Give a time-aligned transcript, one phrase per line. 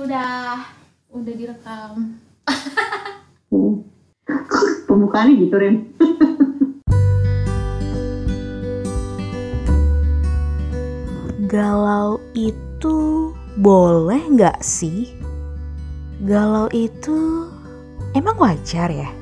[0.00, 0.64] Udah,
[1.12, 2.16] udah direkam.
[3.52, 3.84] Hmm.
[4.88, 5.76] Pembukaannya gitu, Ren.
[11.52, 12.96] Galau itu
[13.60, 15.12] boleh nggak sih?
[16.24, 17.52] Galau itu
[18.16, 19.12] emang wajar ya?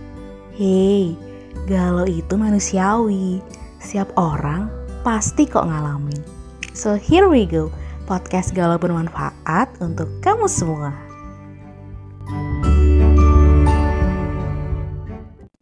[0.55, 1.19] Hei,
[1.67, 3.43] galau itu manusiawi.
[3.83, 4.71] Setiap orang
[5.03, 6.23] pasti kok ngalamin.
[6.71, 7.75] So here we go,
[8.09, 10.97] podcast galau bermanfaat untuk kamu semua.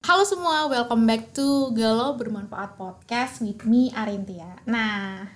[0.07, 4.63] Halo semua, welcome back to Galau Bermanfaat Podcast with me Arintia.
[4.63, 5.27] Nah,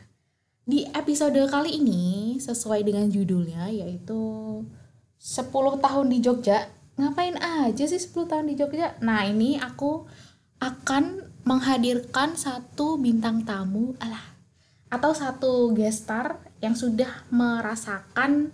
[0.62, 4.22] di episode kali ini sesuai dengan judulnya yaitu
[5.18, 5.50] 10
[5.82, 6.70] tahun di Jogja.
[6.94, 8.94] Ngapain aja sih 10 tahun di Jogja?
[9.02, 10.06] Nah, ini aku
[10.62, 14.38] akan menghadirkan satu bintang tamu alah
[14.94, 18.52] atau satu guest star yang sudah merasakan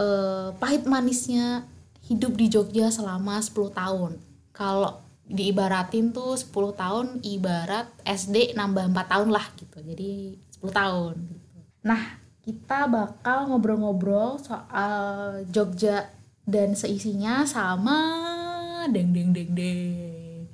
[0.00, 1.68] eh, pahit manisnya
[2.08, 4.12] hidup di Jogja selama 10 tahun.
[4.56, 9.78] Kalau diibaratin tuh 10 tahun ibarat SD nambah 4 tahun lah gitu.
[9.84, 11.56] Jadi 10 tahun gitu.
[11.86, 12.02] Nah,
[12.46, 16.08] kita bakal ngobrol-ngobrol soal Jogja
[16.46, 17.98] dan seisinya sama
[18.86, 20.46] deng deng deng deng.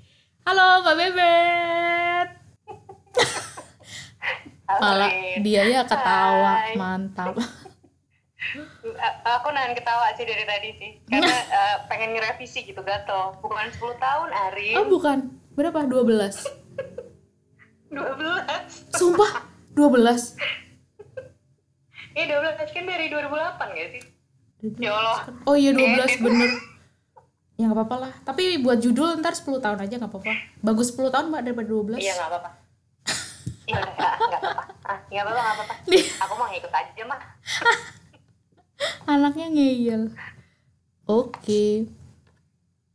[0.48, 2.28] Halo Mbak Bebet.
[4.78, 6.74] Malah dia ya ketawa, Hai.
[6.78, 7.34] mantap.
[8.96, 10.90] A- aku nahan ketawa sih dari tadi sih.
[11.04, 11.28] Karena
[11.60, 13.36] eh, pengen ngerevisi gitu gatel.
[13.38, 14.78] Bukan 10 tahun Ari.
[14.78, 15.28] Oh, bukan.
[15.52, 15.84] Berapa?
[15.84, 16.48] 12.
[17.92, 19.44] 12 Sumpah,
[19.76, 20.40] 12.
[22.12, 24.02] Iya 12 kan dari 2008 gak sih?
[24.78, 25.18] ya Allah.
[25.44, 26.50] Oh iya 12 bener.
[27.56, 28.12] Ya nggak apa-apa lah.
[28.22, 30.32] Tapi buat judul ntar 10 tahun aja nggak apa-apa.
[30.60, 32.61] Bagus 10 tahun mbak daripada 12 iya nggak apa-apa
[33.72, 34.64] iya udah nggak apa-apa.
[34.84, 35.74] Ah nggak apa-apa nggak apa-apa.
[36.20, 37.20] Aku mau ngikut aja mah
[39.12, 40.02] Anaknya ngeyel.
[41.08, 41.86] Oke.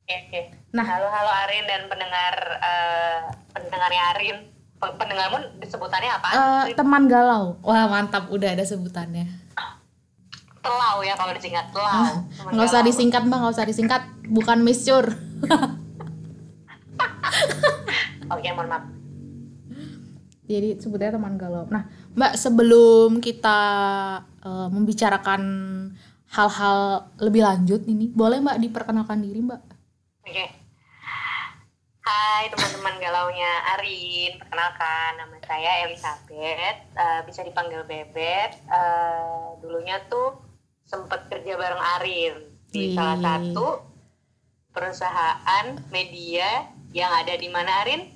[0.05, 0.41] Oke oke.
[0.75, 0.85] Nah.
[0.85, 3.17] halo halo Arin dan pendengar eh,
[3.51, 4.37] pendengarnya Arin.
[4.77, 6.27] Pe- pendengarmu sebutannya apa?
[6.69, 7.57] Eh, Teman galau.
[7.65, 8.29] Wah mantap.
[8.29, 9.25] Udah ada sebutannya.
[10.61, 11.73] Telau ya kalau disingkat.
[11.73, 12.21] Telau.
[12.29, 13.37] Teman Nggak usah disingkat mbak.
[13.41, 14.01] Nggak usah disingkat.
[14.27, 15.17] Bukan miscur
[18.27, 18.83] oke mohon maaf
[20.47, 21.67] Jadi sebutnya teman galau.
[21.67, 23.59] Nah, Mbak sebelum kita
[24.23, 25.43] eh, membicarakan
[26.31, 29.61] hal-hal lebih lanjut ini, boleh Mbak diperkenalkan diri Mbak?
[30.23, 30.47] Oke.
[32.07, 38.55] Hai teman-teman galaunya Arin, perkenalkan nama saya Elizabeth, Eh, bisa dipanggil Bebet.
[38.71, 40.39] Eh, dulunya tuh
[40.87, 42.33] sempet kerja bareng Arin
[42.71, 43.83] di salah satu
[44.71, 48.07] perusahaan media yang ada di mana Arin?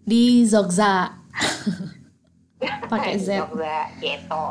[0.00, 1.23] Di Zogza.
[2.92, 3.44] Pakai Z.
[3.44, 4.46] Jogja, gitu.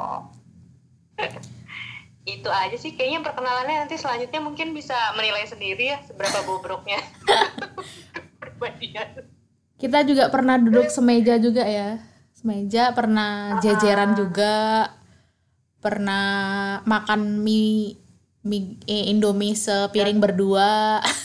[2.23, 6.99] Itu aja sih kayaknya perkenalannya nanti selanjutnya mungkin bisa menilai sendiri ya seberapa bobroknya.
[9.81, 11.99] Kita juga pernah duduk semeja juga ya.
[12.31, 14.87] Semeja pernah jajaran juga.
[15.83, 17.99] Pernah makan mie,
[18.47, 21.03] mie eh, Indomie sepiring berdua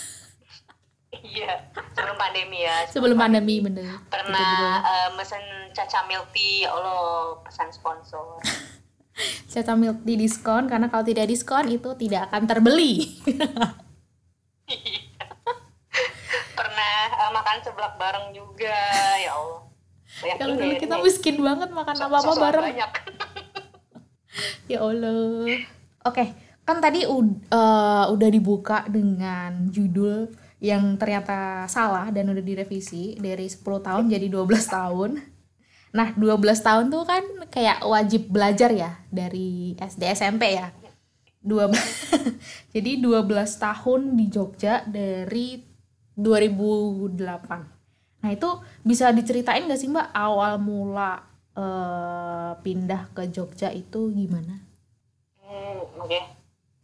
[1.39, 1.55] Iya,
[1.95, 2.77] sebelum pandemi ya.
[2.91, 3.87] sebelum pandemi bener.
[4.11, 8.43] Pernah eh, mesen caca milk tea, ya Allah, pesan sponsor.
[9.51, 13.19] Caca milk di diskon karena kalau tidak diskon itu tidak akan terbeli.
[16.59, 18.79] Pernah eh, makan seblak bareng juga,
[19.19, 19.67] ya Allah.
[20.39, 21.05] Kalau dulu kita ini.
[21.05, 22.65] miskin banget makan So- apa-apa bareng.
[22.75, 22.93] Banyak.
[24.71, 25.67] Ya Allah.
[26.07, 26.31] Oke,
[26.63, 33.63] kan tadi eh, udah dibuka dengan judul yang ternyata salah dan udah direvisi dari 10
[33.63, 34.45] tahun jadi 12
[34.77, 35.11] tahun.
[35.89, 40.75] Nah, 12 tahun tuh kan kayak wajib belajar ya dari SD SMP ya.
[41.39, 41.71] Dua
[42.75, 43.25] jadi 12
[43.57, 45.63] tahun di Jogja dari
[46.19, 47.15] 2008.
[48.19, 48.51] Nah, itu
[48.83, 51.23] bisa diceritain gak sih Mbak awal mula
[51.55, 54.59] eh, pindah ke Jogja itu gimana?
[55.39, 56.21] Hmm, Oke,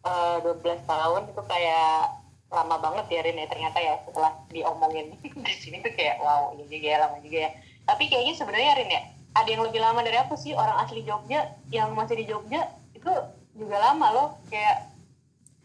[0.04, 2.23] Eh, 12 tahun itu kayak
[2.54, 6.64] lama banget ya Rin ya ternyata ya setelah diomongin di sini tuh kayak wow iya
[6.70, 7.50] juga ya lama juga ya.
[7.84, 9.02] Tapi kayaknya sebenarnya Rin ya
[9.34, 13.10] ada yang lebih lama dari aku sih orang asli Jogja yang masih di Jogja itu
[13.58, 14.94] juga lama loh kayak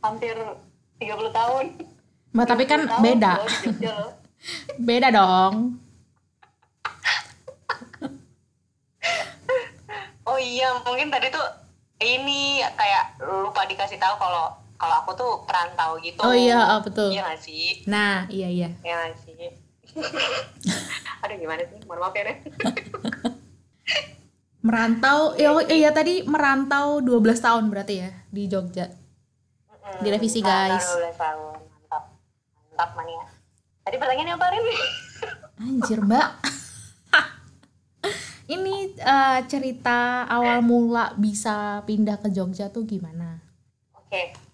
[0.02, 0.34] hampir
[0.98, 1.66] 30 tahun.
[2.36, 3.32] Mbak, tapi kan 30 tahun beda.
[3.38, 4.12] loh Jogja loh.
[4.88, 5.56] Beda dong.
[10.30, 11.42] Oh iya, mungkin tadi tuh
[12.00, 16.24] ini kayak lupa dikasih tahu kalau kalau aku tuh perantau gitu.
[16.24, 17.12] Oh iya, oh, betul.
[17.12, 17.84] Iya nggak sih?
[17.84, 18.70] Nah, iya iya.
[18.80, 19.36] Iya nggak sih?
[21.28, 21.84] Aduh gimana sih?
[21.84, 22.24] Mohon maaf ya.
[24.68, 28.88] Merantau, ya oh, iya tadi merantau 12 tahun berarti ya di Jogja.
[28.88, 29.84] Mm-mm.
[29.84, 30.84] Hmm, Direvisi, guys.
[30.84, 31.60] 12 tahun.
[31.60, 32.04] Mantap.
[32.72, 33.24] Mantap mania.
[33.84, 34.66] Tadi pertanyaannya apa, Rin?
[35.64, 36.30] Anjir mbak.
[38.50, 43.38] Ini eh, cerita awal mula bisa pindah ke Jogja tuh gimana?
[43.94, 44.49] Oke.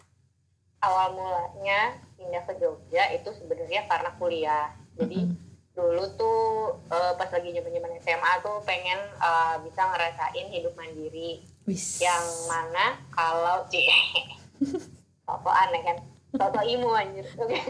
[0.86, 4.68] Awal mulanya pindah ke Jogja itu sebenarnya karena kuliah.
[4.96, 5.34] Jadi
[5.76, 6.42] dulu tuh
[6.88, 11.42] eh, pas lagi zaman-zaman SMA tuh pengen eh, bisa ngerasain hidup mandiri.
[11.66, 11.98] Wis.
[11.98, 13.90] yang mana kalau cie
[15.26, 15.98] apa aneh kan?
[16.38, 17.26] Toto imu anjir.
[17.42, 17.58] Oke.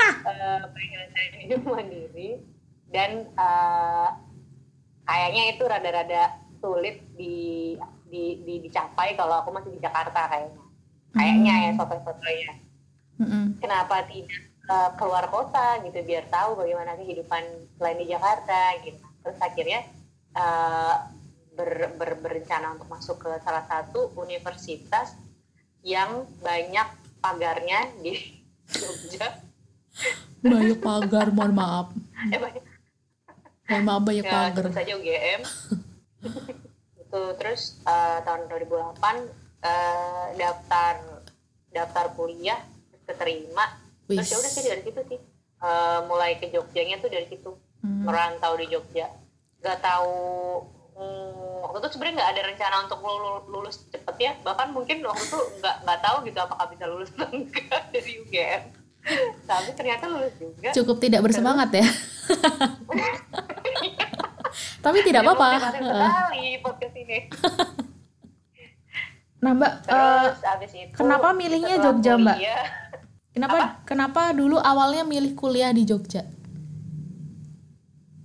[0.00, 2.40] Eh, pengen ngerasain hidup mandiri
[2.88, 4.08] dan eh,
[5.04, 7.76] kayaknya itu rada-rada sulit di,
[8.08, 10.69] di, di dicapai kalau aku masih di Jakarta kayaknya
[11.12, 12.52] kayaknya ya soto-sotonya
[13.20, 13.44] Mm-mm.
[13.60, 14.30] kenapa tidak
[14.66, 17.42] eh, keluar kota gitu biar tahu bagaimana kehidupan
[17.76, 19.80] selain di Jakarta gitu terus akhirnya
[20.32, 20.94] eh,
[21.52, 25.18] ber- ber- berencana untuk masuk ke salah satu universitas
[25.82, 26.88] yang banyak
[27.20, 28.16] pagarnya di
[28.80, 29.28] Jogja
[30.40, 31.86] Banyak pagar, mohon maaf.
[32.32, 32.64] eh banyak
[33.68, 34.64] Mohon maaf banyak ya pagar.
[34.72, 35.40] saja UGM
[37.02, 40.94] itu terus eh, tahun 2008 eh, daftar
[41.70, 42.58] daftar kuliah
[42.90, 43.64] terus keterima
[44.08, 44.30] terus Wis.
[44.32, 45.20] ya udah sih dari situ sih.
[45.60, 47.52] Eh, mulai ke Jogjanya tuh dari situ.
[47.80, 48.04] Hmm.
[48.04, 49.08] merantau di Jogja.
[49.64, 50.12] Gak tahu
[51.00, 54.32] hmm, waktu itu sebenarnya nggak ada rencana untuk lulu- lulus cepet ya.
[54.44, 58.80] Bahkan mungkin waktu itu nggak nggak tahu gitu apakah bisa lulus atau enggak dari UGM
[59.48, 60.70] tapi ternyata lulus juga.
[60.76, 61.86] Cukup tidak bersemangat ya.
[64.80, 65.72] Tapi tidak Jadi apa-apa.
[65.76, 67.18] sekali podcast ini
[69.40, 72.36] Nah mbak, eh, terus abis itu kenapa milihnya Jogja, Mbak?
[72.36, 72.64] kuliah,
[73.32, 76.24] kenapa kenapa dulu awalnya milih kuliah di Jogja?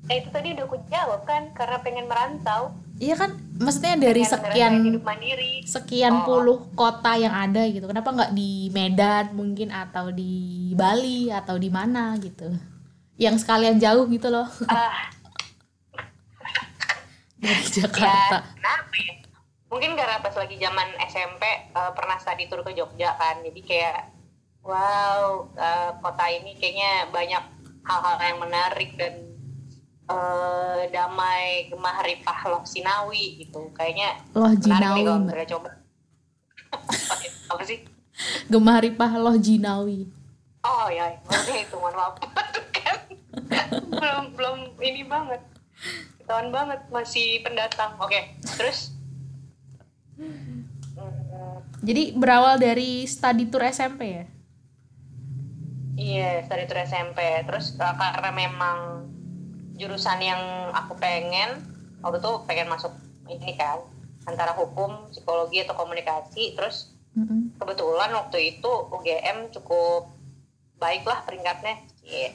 [0.06, 4.32] eh itu tadi udah aku jawab kan karena pengen merantau Iya kan, maksudnya dari pengen
[4.32, 4.74] sekian
[5.68, 6.24] sekian Oh.
[6.24, 7.84] puluh kota yang ada gitu.
[7.84, 12.56] Kenapa nggak di Medan mungkin atau di Bali atau di mana gitu?
[13.18, 15.12] Yang sekalian jauh gitu loh ah
[17.42, 18.38] dari ya Jakarta.
[18.48, 19.14] kenapa ya
[19.76, 21.44] mungkin karena pas lagi zaman SMP
[21.76, 23.44] eh, pernah study tour ke Jogja kan.
[23.44, 24.08] Jadi kayak
[24.64, 27.44] wow eh, kota ini kayaknya banyak
[27.84, 29.36] hal-hal yang menarik dan
[30.08, 33.68] eh, damai gemah ripah loh Sinawi gitu.
[33.76, 35.28] Kayaknya Loh menarik nih Jinawi, kalau Mbak.
[35.28, 35.70] misalnya coba.
[37.52, 37.80] Apa sih?
[38.48, 40.08] Gemah Ripah Loh Jinawi.
[40.64, 42.16] Oh ya, maksudnya itu mohon maaf.
[42.80, 42.98] Kan.
[43.92, 45.44] Belum belum ini banget.
[46.24, 48.00] Ketahuan banget masih pendatang.
[48.00, 48.90] Oke, terus?
[48.90, 48.95] Hmm,
[51.86, 54.26] Jadi berawal dari study tour SMP ya?
[55.96, 57.20] iya dari itu SMP.
[57.48, 59.08] Terus uh, karena memang
[59.80, 61.64] jurusan yang aku pengen
[62.04, 62.92] waktu itu pengen masuk
[63.32, 63.80] ini kan
[64.28, 66.56] antara hukum, psikologi atau komunikasi.
[66.56, 67.56] Terus Mm-mm.
[67.60, 70.12] kebetulan waktu itu UGM cukup
[70.76, 72.32] baik lah peringkatnya Iya.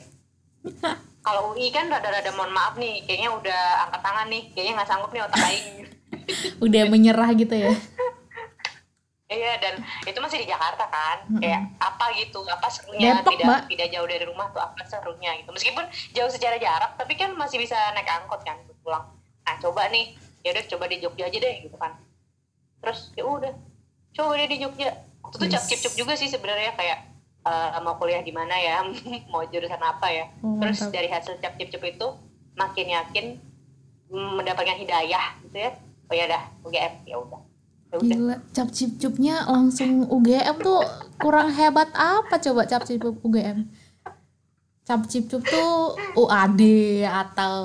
[1.21, 5.11] kalau UI kan rada-rada mohon maaf nih kayaknya udah angkat tangan nih kayaknya nggak sanggup
[5.13, 5.69] nih otak aing
[6.65, 7.73] Udah menyerah gitu ya?
[9.31, 11.39] iya dan itu masih di Jakarta kan Mm-mm.
[11.39, 13.61] kayak apa gitu apa serunya Depok, tidak Mbak.
[13.71, 17.63] tidak jauh dari rumah tuh apa serunya gitu meskipun jauh secara jarak tapi kan masih
[17.63, 19.07] bisa naik angkot kan pulang
[19.47, 21.95] nah coba nih ya udah coba di Jogja aja deh gitu kan
[22.83, 23.55] terus ya udah
[24.11, 24.89] coba deh di Jogja
[25.23, 25.67] waktu itu Yes.
[25.71, 26.99] cap cip juga sih sebenarnya kayak
[27.45, 28.85] eh, mau kuliah di mana ya
[29.33, 30.93] mau jurusan apa ya Oh, terus mantap.
[30.93, 32.07] dari hasil cap cip cup itu
[32.55, 33.27] makin yakin
[34.11, 35.71] mendapatkan hidayah gitu ya
[36.11, 37.41] oh ya dah UGM ya udah
[37.91, 40.83] ya udah Gila, cap cip cupnya langsung UGM tuh
[41.19, 43.67] kurang hebat apa coba cap cip cup UGM?
[44.83, 46.63] Cap cip cup tuh UAD
[47.07, 47.59] atau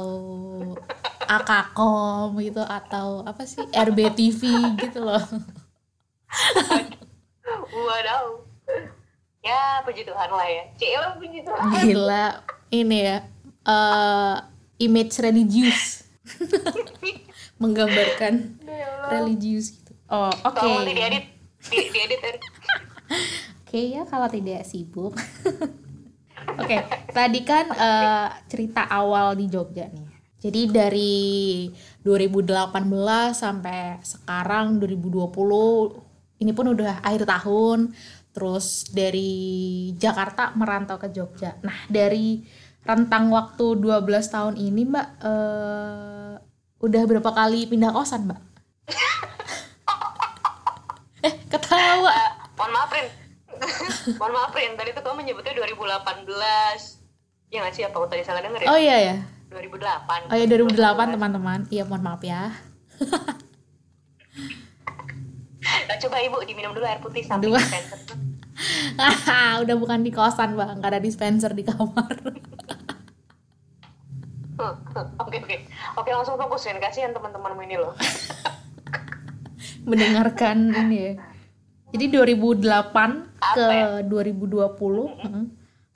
[1.25, 4.41] AKKOM gitu atau apa sih RBTV
[4.77, 5.21] gitu loh.
[7.85, 8.25] Wadaw.
[9.45, 10.63] Ya, puji Tuhan lah ya.
[10.73, 11.69] Cila puji Tuhan.
[11.85, 12.25] Gila,
[12.73, 13.17] ini ya
[13.65, 14.35] eh,
[14.81, 16.05] image religius
[17.61, 19.93] menggambarkan Ya religius gitu.
[20.09, 20.65] Oh, oke.
[20.65, 21.25] Nanti diedit.
[21.65, 22.43] Di, diedit Erik.
[23.65, 25.13] Oke ya kalau tidak sibuk.
[26.45, 26.77] Oke,
[27.09, 30.07] tadi kan eh, cerita awal di Jogja nih.
[30.39, 31.65] Jadi dari
[32.05, 32.69] 2018
[33.33, 35.25] sampai sekarang 2020
[36.45, 37.97] ini pun udah akhir tahun.
[38.35, 39.31] Terus dari
[39.95, 41.55] Jakarta merantau ke Jogja.
[41.63, 42.43] Nah, dari
[42.83, 46.35] rentang waktu 12 tahun ini, Mbak, eh,
[46.83, 48.39] udah berapa kali pindah kosan, Mbak?
[51.31, 52.11] eh, ketawa.
[52.11, 53.07] Eh, mohon maaf, Rin.
[54.19, 54.75] mohon maaf, Rin.
[54.75, 57.55] Tadi tuh kamu menyebutnya 2018.
[57.55, 57.87] Ya nggak sih?
[57.87, 58.67] Apa aku tadi salah denger ya?
[58.67, 59.15] Oh iya ya.
[59.47, 60.27] 2008.
[60.27, 61.71] Oh ya 2008 teman-teman.
[61.71, 62.51] Iya mohon maaf ya.
[65.65, 67.57] Nah, coba Ibu diminum dulu air putih sampai Dua.
[67.57, 67.99] dispenser
[69.65, 72.13] udah bukan di kosan bang, gak ada dispenser di kamar.
[74.55, 75.55] Oke oke
[75.99, 77.91] oke langsung fokusin kasihan teman-temanmu ini loh.
[79.89, 81.13] Mendengarkan ini ya.
[81.91, 82.63] Jadi 2008
[83.55, 84.07] ke Apa ya?
[84.07, 84.71] 2020,
[85.21, 85.45] heeh.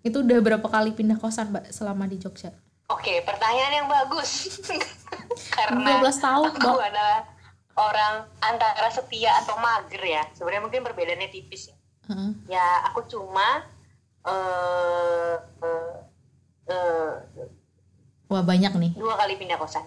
[0.03, 2.51] itu udah berapa kali pindah kosan mbak selama di Jogja?
[2.91, 4.59] Oke pertanyaan yang bagus.
[5.55, 6.87] Karena 12 tahun aku mbak.
[6.91, 7.19] adalah
[7.79, 10.23] orang antara setia atau mager ya.
[10.31, 11.75] Sebenarnya mungkin perbedaannya tipis ya.
[12.09, 12.31] Heeh.
[12.47, 13.63] Ya aku cuma
[14.21, 15.93] eh eh,
[16.67, 17.13] eh,
[18.27, 18.91] Wah banyak nih.
[18.93, 19.81] dua kali pindah kosan.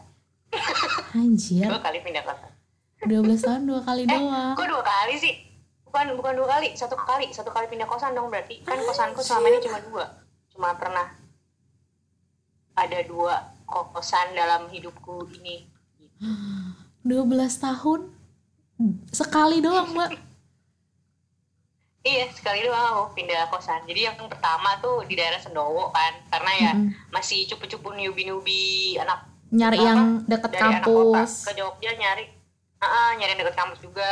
[1.12, 2.50] Anjir, Dua kali pindah kosan.
[3.02, 4.54] 12 tahun dua kali doang.
[4.54, 5.34] Kok dua kali sih?
[5.84, 8.64] Bukan bukan dua kali, satu kali, satu kali pindah kosan dong berarti.
[8.64, 10.04] Kan kosanku selama ini cuma dua.
[10.48, 11.06] Cuma pernah
[12.72, 15.68] ada dua kosan dalam hidupku ini.
[17.02, 17.28] 12
[17.58, 18.00] tahun
[19.10, 20.10] sekali doang mbak.
[22.02, 23.86] Iya, sekali doang aku pindah kosan.
[23.86, 26.90] Jadi yang pertama tuh di daerah Sendowo kan, karena ya Mm-mm.
[27.14, 29.86] masih cupu-cupu newbie-newbie anak Nyari Apa?
[29.86, 31.32] yang deket dari anak kota kampus.
[31.46, 32.24] ke Jogja nyari,
[32.82, 34.08] Ah, nyari yang deket kampus juga.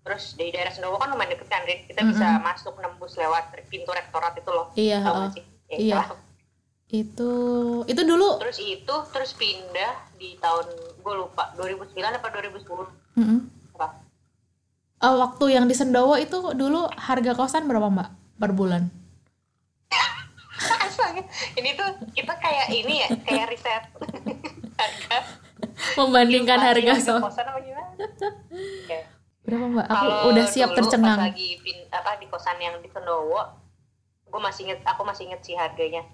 [0.00, 2.46] Terus dari daerah Sendowo kan lumayan deket kan, kita bisa Mm-mm.
[2.48, 4.72] masuk nembus lewat pintu rektorat itu loh.
[4.72, 4.98] Iya,
[5.36, 5.44] sih?
[5.68, 6.00] Ya, Iya.
[6.88, 7.32] Itu
[7.84, 10.64] itu dulu Terus itu terus pindah di tahun
[11.08, 12.68] gue lupa 2009 apa 2010
[13.16, 13.40] mm-mm.
[13.80, 13.88] apa?
[15.00, 18.92] Eh, waktu yang di Sendowo itu dulu harga kosan berapa mbak per bulan?
[21.58, 23.84] Ini tuh kita kayak ini ya, kayak riset
[24.80, 25.18] harga
[25.96, 27.88] Membandingkan harga so kosan apa gimana?
[28.84, 28.98] Oke.
[29.48, 29.86] berapa mbak?
[29.88, 31.18] Aku Kalau udah siap dulu tercengang.
[31.24, 33.40] Pas lagi pin, apa di kosan yang di Sendowo,
[34.28, 36.04] gue masih inget, aku masih inget sih harganya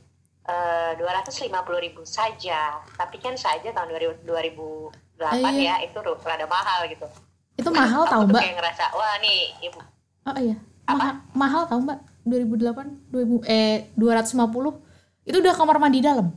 [0.95, 2.79] dua ratus lima puluh ribu saja.
[2.95, 5.79] Tapi kan saja tahun 2000, 2008 Ah, iya.
[5.81, 7.07] ya itu rada mahal gitu.
[7.55, 8.43] Itu mahal tau mbak?
[8.43, 9.79] kayak ngerasa wah nih ibu
[10.25, 12.03] Oh iya, mahal, mahal tau mbak?
[12.27, 16.33] 2008, 2000 eh 250 itu udah kamar mandi dalam.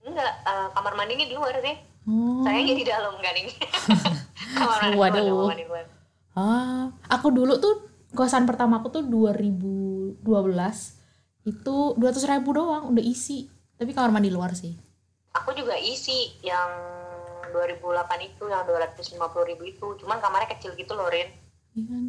[0.00, 1.76] enggak eh, kamar mandinya di luar sih.
[2.06, 2.40] Oh.
[2.46, 3.52] Sayangnya di dalam ini.
[4.58, 5.26] kamar mandi luar, Waduh.
[5.26, 5.84] kamar mandi luar.
[6.38, 7.74] Ah, aku dulu tuh
[8.16, 10.24] kosan pertama aku tuh 2012
[11.46, 13.46] itu 200 ribu doang udah isi.
[13.78, 14.74] Tapi kamar mandi luar sih.
[15.38, 16.70] Aku juga isi yang
[17.54, 21.30] 2008 itu yang 250 ribu itu, cuman kamarnya kecil gitu loh Rin.
[21.76, 22.04] Iya kan?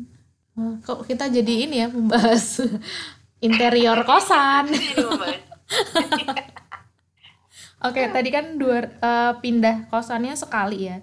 [0.82, 2.66] Kok kita jadi ini ya membahas
[3.46, 4.74] interior kosan.
[4.98, 5.38] Membahas.
[7.88, 10.98] Oke, tadi kan dua eh, pindah kosannya sekali ya.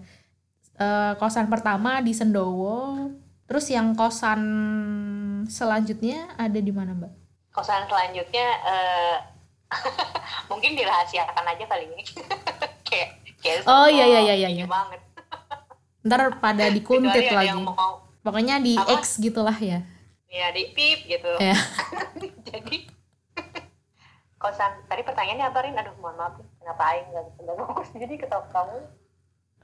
[0.75, 3.15] Eh, kosan pertama di Sendowo,
[3.47, 4.43] terus yang kosan
[5.47, 7.24] selanjutnya ada di mana, Mbak?
[7.55, 9.17] Kosan selanjutnya eh,
[10.51, 12.03] mungkin dirahasiakan aja kali ini.
[12.89, 14.67] kayak kayak Oh, iya, iya, iya, iya, iya.
[14.67, 15.01] banget.
[16.03, 17.49] Ntar pada dikuntit lagi.
[17.49, 19.05] yang mau Pokoknya di Apa?
[19.05, 19.85] X gitulah ya.
[20.33, 21.29] ya di pip gitu.
[21.39, 21.55] Ya.
[22.49, 22.89] Jadi
[24.41, 25.77] kosan tadi pertanyaannya apa Rin?
[25.77, 28.79] Aduh mohon maaf kenapa Aing nggak bisa fokus jadi ketawa kamu.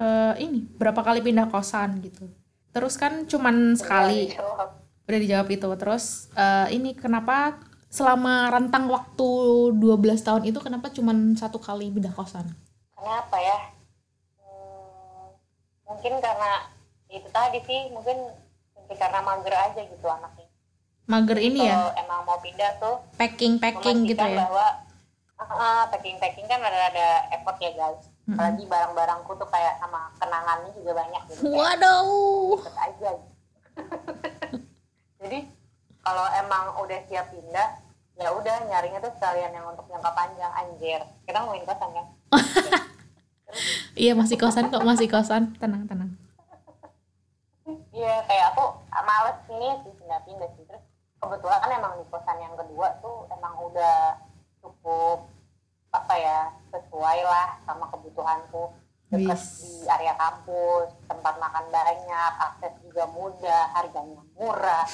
[0.00, 2.24] Eh, ini berapa kali pindah kosan gitu.
[2.72, 4.32] Terus kan cuman sekali.
[4.32, 4.80] Jawab.
[5.04, 5.68] Udah dijawab itu.
[5.76, 9.28] Terus eh, ini kenapa selama rentang waktu
[9.74, 12.46] 12 tahun itu kenapa cuman satu kali pindah kosan?
[12.94, 13.58] Kenapa ya?
[14.38, 15.34] Hmm,
[15.90, 16.70] mungkin karena
[17.10, 18.30] itu tadi sih mungkin
[18.78, 20.46] mungkin karena mager aja gitu anaknya.
[21.10, 24.46] Mager ini ya, emang mau pindah tuh packing-packing gitu ya.
[24.46, 24.66] bahwa
[25.90, 28.06] packing packing kan ada ada effort ya guys.
[28.30, 28.38] Mm-mm.
[28.38, 31.50] Apalagi barang-barangku tuh kayak sama kenangannya juga banyak gitu.
[31.50, 32.54] Kayak Waduh.
[32.62, 33.10] ikut aja.
[33.18, 33.34] gitu.
[36.00, 37.68] Kalau emang udah siap pindah
[38.20, 41.00] ya udah nyarinya tuh sekalian yang untuk jangka panjang anjir.
[41.24, 42.06] Kita ngomongin kosan kan?
[43.98, 45.58] Iya masih kosan kok, masih kosan.
[45.58, 46.14] Tenang, tenang.
[47.90, 48.64] Iya kayak aku
[49.02, 50.84] males ini sih pindah-pindah sih terus
[51.18, 54.16] kebetulan kan emang di kosan yang kedua tuh emang udah
[54.62, 55.26] cukup
[55.90, 56.38] apa ya
[56.70, 58.70] sesuai lah sama kebutuhanku
[59.10, 64.86] dekat di area kampus tempat makan banyak akses juga mudah harganya murah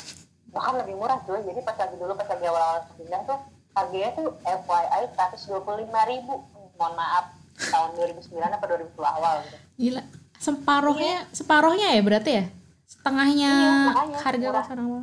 [0.49, 3.39] bahkan lebih murah cuy jadi pas lagi dulu pas lagi awal-awal pindah tuh
[3.73, 5.59] harganya tuh FYI 125
[6.07, 6.35] ribu
[6.75, 7.25] mohon maaf
[7.59, 10.03] tahun 2009 apa 2010 awal gitu Gila.
[10.37, 12.45] Separuhnya, separuhnya ya berarti ya?
[12.87, 13.53] Setengahnya
[13.89, 14.63] Iya, harga murah.
[14.63, 15.03] kosan awal.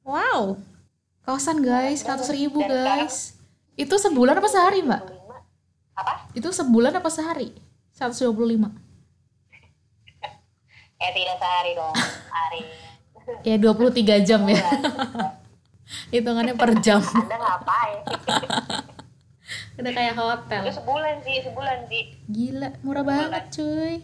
[0.00, 0.40] Wow.
[1.20, 3.16] Kosan guys, Dan- 100 ribu dan sekarang- guys.
[3.74, 5.02] Itu sebulan apa sehari mbak?
[5.04, 5.38] 25.
[5.92, 6.12] apa?
[6.32, 7.50] Itu sebulan apa sehari?
[7.92, 8.70] 125.
[10.98, 11.94] Eh tidak sehari dong,
[12.28, 12.60] hari.
[13.40, 14.60] Ya 23 jam ya.
[16.14, 17.00] Hitungannya per jam.
[17.16, 17.98] Anda ngapain?
[19.80, 20.62] Udah kayak hotel.
[20.62, 22.02] Itu sebulan sih, sebulan sih.
[22.26, 23.94] Gila, murah banget cuy.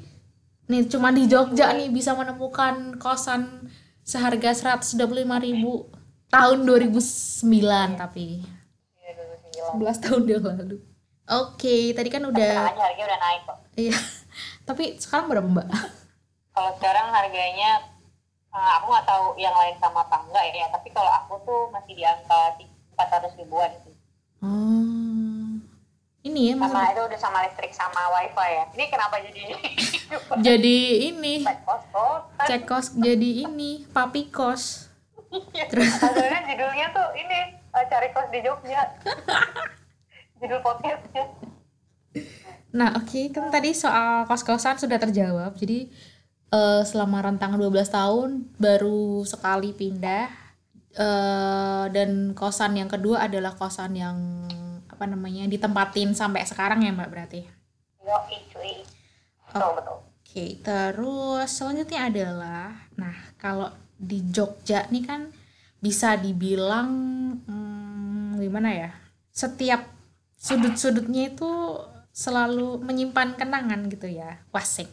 [0.66, 3.71] Nih cuma di Jogja nih bisa menemukan kosan
[4.02, 4.99] seharga 125
[5.40, 5.87] ribu
[6.26, 7.47] tahun 2009
[7.95, 8.42] tapi
[8.99, 9.11] Iya,
[9.78, 9.78] 2009.
[9.78, 10.76] 11 tahun yang lalu
[11.26, 13.59] oke tadi kan udah harganya udah naik kok.
[13.75, 13.99] iya
[14.62, 15.66] tapi sekarang berapa mbak
[16.50, 17.71] Kalau sekarang harganya
[18.57, 21.93] eh, aku nggak tahu yang lain sama apa enggak ya, tapi kalau aku tuh masih
[21.93, 22.57] di angka
[22.97, 23.93] 400 ribuan sih.
[24.41, 24.97] oh
[26.27, 28.65] ini ya Sama itu udah sama listrik sama wifi ya.
[28.75, 29.43] Ini kenapa jadi
[30.47, 30.79] jadi
[31.15, 31.83] ini cek kos
[32.51, 34.91] cek kos jadi ini papi kos
[35.31, 38.83] Sebenarnya judulnya tuh ini eh, cari kos di Jogja.
[40.41, 41.25] Judul podcastnya.
[42.77, 45.57] Nah, oke, kan tadi soal kos-kosan sudah terjawab.
[45.57, 45.89] Jadi
[46.53, 50.29] eh, selama rentang 12 tahun baru sekali pindah
[50.97, 54.17] eh dan kosan yang kedua adalah kosan yang
[54.97, 57.45] apa namanya ditempatin sampai sekarang ya, Mbak berarti.
[58.00, 58.17] Yo,
[58.49, 58.81] cuy.
[59.53, 59.97] Betul, betul.
[60.00, 63.69] Oke, terus selanjutnya adalah nah, kalau
[64.00, 65.29] di Jogja nih kan
[65.85, 66.88] bisa dibilang
[67.45, 68.91] hmm, gimana ya?
[69.29, 69.85] Setiap
[70.41, 71.53] sudut-sudutnya itu
[72.17, 74.41] selalu menyimpan kenangan gitu ya.
[74.49, 74.88] Wasik.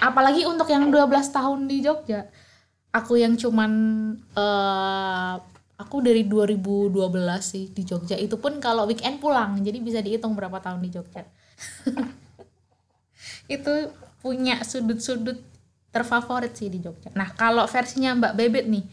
[0.00, 2.28] Apalagi untuk yang 12 tahun di Jogja.
[2.94, 3.72] Aku yang cuman
[4.36, 5.34] eh
[5.74, 6.94] aku dari 2012
[7.42, 8.14] sih di Jogja.
[8.14, 9.58] Itu pun kalau weekend pulang.
[9.60, 11.26] Jadi bisa dihitung berapa tahun di Jogja.
[13.54, 13.74] itu
[14.24, 15.36] punya sudut-sudut
[15.94, 17.12] terfavorit sih di Jogja.
[17.14, 18.84] Nah, kalau versinya Mbak Bebet nih,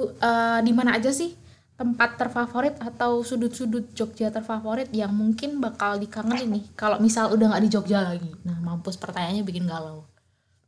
[0.00, 1.36] eh, di mana aja sih
[1.80, 7.64] tempat terfavorit atau sudut-sudut Jogja terfavorit yang mungkin bakal dikangenin nih kalau misal udah nggak
[7.64, 8.28] di Jogja lagi.
[8.44, 10.04] Nah, mampus pertanyaannya bikin galau.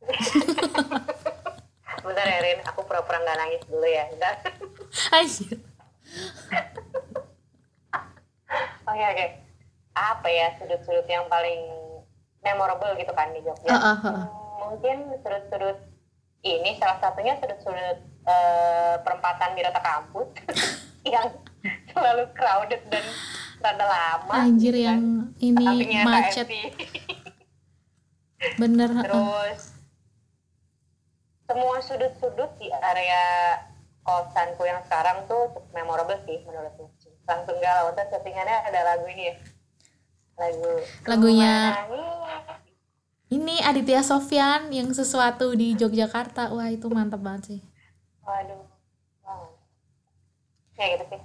[2.03, 2.65] Bentar ya, Rin.
[2.65, 4.09] Aku pura-pura nggak nangis dulu ya.
[5.21, 5.61] Anjir.
[8.83, 9.27] Oke, oke.
[9.97, 11.73] Apa ya sudut-sudut yang paling
[12.45, 13.73] memorable gitu kan di Jogja?
[13.73, 13.97] Ah, ah.
[14.05, 15.79] Hmm, Mungkin sudut-sudut
[16.45, 20.29] ini salah satunya sudut-sudut eh, perempatan Wirata Kampus
[21.07, 21.27] yang
[21.91, 23.05] selalu crowded dan
[23.63, 24.35] rada lama.
[24.35, 24.99] Anjir gitu kan.
[24.99, 25.03] yang
[25.39, 26.47] ini Sampingnya macet
[28.59, 28.91] bener.
[28.91, 29.61] Terus
[31.47, 33.23] semua sudut-sudut di area
[34.03, 36.91] kosanku yang sekarang tuh memorable sih menurutku.
[37.23, 39.37] Langsung galau, terus settingannya ada lagu ini ya.
[40.41, 40.71] Lagu
[41.07, 41.71] Lagunya-.
[43.33, 46.53] Ini Aditya Sofyan yang sesuatu di Yogyakarta.
[46.53, 47.61] Wah, itu mantap banget sih.
[48.27, 48.72] Waduh.
[50.75, 51.21] Ya gitu sih.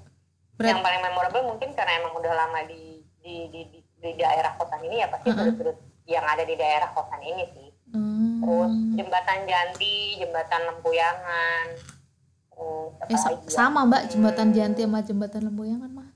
[0.56, 4.56] Berat- Yang paling memorable mungkin karena emang udah lama di di di, di, di daerah
[4.56, 7.70] kosan ini ya pasti sudut-sudut yang ada di daerah kosan ini sih.
[7.88, 8.44] Hmm.
[8.44, 11.66] Terus jembatan Janti, jembatan Lempuyangan.
[12.50, 13.54] Terus apa Eh, lagi ya?
[13.54, 14.56] sama mbak jembatan Hmm.
[14.56, 16.10] Janti sama jembatan Lempuyangan mah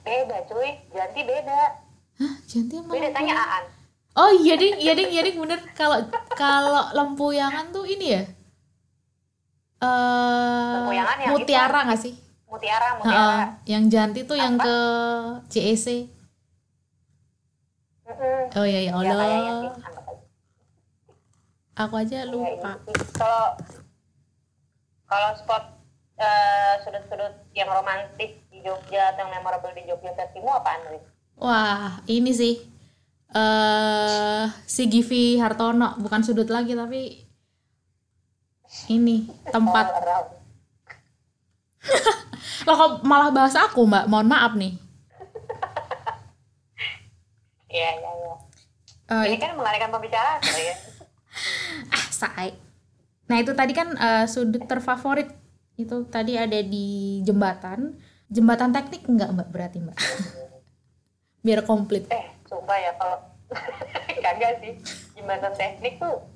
[0.00, 1.62] beda cuy, Janti beda.
[2.16, 3.34] Hah Janti sama Beda tanya?
[3.36, 3.64] Aan.
[4.12, 6.02] oh iya ding iya ding iya ding bener kalau
[6.34, 8.22] kalau Lempuyangan tuh ini ya
[9.80, 12.14] Lempuyangan yang Mutiara nggak sih
[12.44, 12.88] Mutiara.
[12.96, 13.44] Mutiara.
[13.64, 14.64] yang Janti tuh yang Apa?
[14.64, 14.76] ke
[15.48, 15.86] CEC
[18.02, 18.40] Mm-mm.
[18.52, 19.54] oh iya ya Ya Allah aja.
[21.76, 22.94] aku aja Ya, lupa sih.
[23.14, 23.44] Kalau
[25.06, 25.64] kalau spot
[26.16, 31.02] eh, sudut-sudut yang romantis di Jogja atau yang memorable di Jogja versimu apaan, Riz?
[31.34, 32.54] wah ini sih
[33.30, 37.29] eh si Givi Hartono bukan sudut lagi tapi
[38.86, 39.90] ini tempat.
[42.66, 44.06] Loh kok malah bahas aku mbak?
[44.06, 44.74] Mohon maaf nih.
[47.70, 48.34] Iya, iya, iya.
[49.14, 50.74] Eh, Ini kan mengalihkan pembicaraan, ya.
[51.94, 52.50] ah say
[53.30, 55.30] nah itu tadi kan eh, sudut terfavorit
[55.78, 57.94] itu tadi ada di jembatan.
[58.26, 59.94] Jembatan teknik enggak mbak berarti mbak?
[61.46, 62.10] Biar komplit.
[62.10, 63.22] Eh, sumpah ya kalau
[64.18, 64.74] kagak sih.
[65.14, 66.26] Jembatan teknik tuh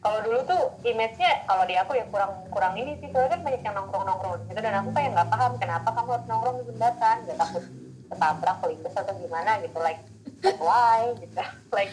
[0.00, 3.12] kalau dulu tuh image-nya kalau di aku ya kurang kurang ini sih.
[3.12, 6.26] Soalnya kan banyak yang nongkrong nongkrong gitu dan aku kayak nggak paham kenapa kamu harus
[6.26, 7.16] nongkrong di jembatan.
[7.28, 7.64] Gak takut
[8.08, 10.00] ketabrak kelindes atau gimana gitu like,
[10.40, 11.12] like why?
[11.20, 11.36] Gitu.
[11.76, 11.92] Like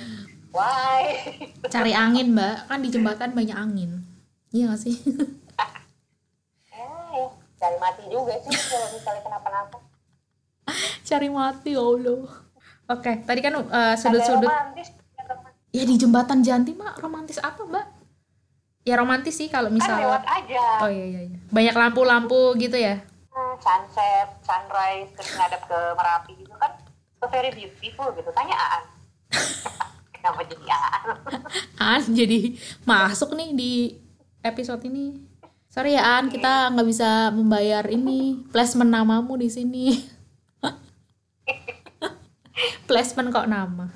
[0.56, 1.02] why?
[1.76, 2.72] Cari angin mbak.
[2.72, 3.92] Kan di jembatan banyak angin.
[4.56, 4.96] Iya gak sih?
[6.72, 7.28] Ya
[7.60, 9.78] cari mati juga sih kalau misalnya kenapa-napa.
[11.04, 12.24] Cari mati ya allah.
[12.88, 14.88] Oke tadi kan eh, Agak sudut-sudut ya,
[15.76, 17.97] ya di jembatan Janti mah romantis apa mbak
[18.88, 21.38] ya romantis sih kalau kan misal lewat aja oh iya iya iya.
[21.52, 23.04] banyak lampu-lampu gitu ya
[23.38, 26.74] Hmm, sunset, sunrise, terus ngadep ke Merapi gitu kan
[27.22, 28.34] so very beautiful gitu.
[28.34, 28.84] Tanya Aan.
[30.18, 31.06] Kenapa jadi Aan?
[31.94, 33.74] An jadi masuk nih di
[34.42, 35.22] episode ini.
[35.70, 40.02] Sorry ya An, kita nggak bisa membayar ini placement namamu di sini.
[42.90, 43.94] placement kok nama.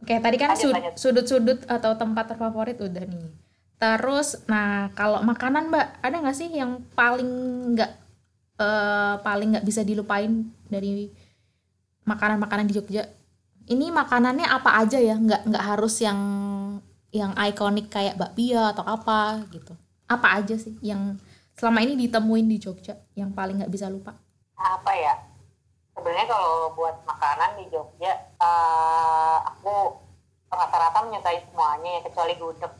[0.00, 0.56] Oke, tadi kan
[0.96, 3.28] sudut-sudut atau tempat terfavorit udah nih.
[3.78, 7.30] Terus, nah kalau makanan mbak, ada nggak sih yang paling
[7.78, 7.92] nggak
[8.58, 11.10] eh, paling nggak bisa dilupain dari
[12.06, 13.06] makanan-makanan di Jogja?
[13.68, 15.14] Ini makanannya apa aja ya?
[15.14, 16.20] Nggak nggak harus yang
[17.14, 19.72] yang ikonik kayak bakpia atau apa gitu.
[20.10, 21.16] Apa aja sih yang
[21.54, 24.18] selama ini ditemuin di Jogja yang paling nggak bisa lupa?
[24.58, 25.14] apa ya
[25.94, 28.12] sebenarnya kalau buat makanan di Jogja
[28.42, 29.94] eh, aku
[30.50, 32.72] rata-rata menyukai semuanya ya kecuali gudeg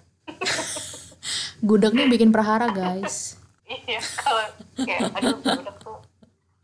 [1.60, 3.34] Gudegnya bikin perhara guys.
[3.66, 6.00] iya kalau kayak aduh gudeg tuh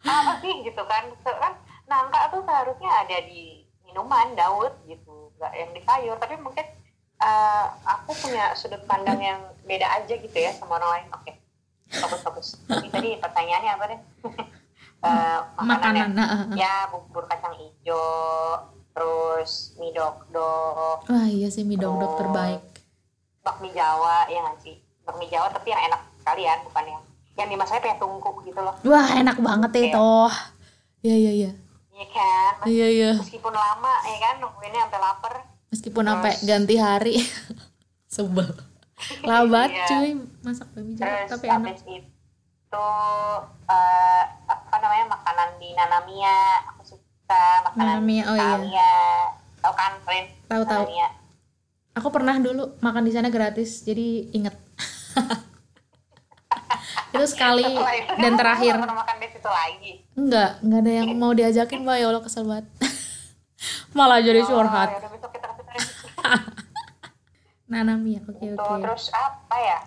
[0.00, 1.53] apa sih gitu kan Se- kan
[1.85, 6.64] nangka tuh seharusnya ada di minuman daud gitu nggak yang di sayur tapi mungkin
[7.18, 11.33] eh, aku punya sudut pandang yang beda aja gitu ya sama orang lain oke
[11.90, 14.00] bagus bagus Jadi tadi pertanyaannya apa deh
[15.05, 16.16] Eh, Makanan.
[16.16, 16.88] makanan ya?
[16.88, 18.57] bubur kacang hijau
[18.90, 22.16] terus mie dok-dok Wah iya sih mie dok-dok Oh.
[22.16, 22.64] terbaik.
[23.44, 27.02] Bakmi jawa ya nggak sih bakmi jawa tapi yang enak sekalian bukan yang
[27.35, 30.12] yang dimasaknya kayak tungku gitu loh Wah enak banget ya itu.
[31.02, 31.50] Iya iya iya.
[31.90, 33.11] iya kan Iya iya.
[33.14, 35.35] meskipun lama ya kan nungguinnya sampai lapar
[35.68, 37.14] Meskipun sampai ganti hari.
[38.14, 38.46] Sebel.
[39.20, 39.87] Labat Iya.
[39.90, 41.74] cuy masak bakmi jawa terus tapi enak.
[41.76, 42.87] itu
[43.66, 48.94] eh, apa namanya makanan di Nanamia aku suka makanan Nanamia, oh iya.
[49.59, 50.85] Tau kan Rin Tahu tahu.
[51.94, 54.54] Aku pernah dulu makan di sana gratis jadi inget.
[57.09, 58.74] itu sekali itu kan dan aku terakhir.
[58.74, 62.66] makan di situ lagi Enggak, enggak ada yang mau diajakin mbak ya Allah kesel banget.
[63.96, 64.88] Malah jadi Oh, curhat.
[64.92, 65.46] ya besok kita.
[67.64, 68.74] Nanamia, oke oke.
[68.83, 69.78] terus apa ya?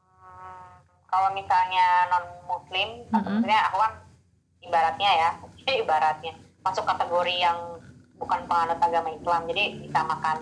[0.00, 3.32] Hmm, kalau misalnya non muslim, atau Mm-mm.
[3.38, 3.92] maksudnya aku kan
[4.60, 5.30] ibaratnya ya,
[5.84, 7.58] ibaratnya masuk kategori yang
[8.16, 10.38] bukan penganut agama Islam, jadi bisa makan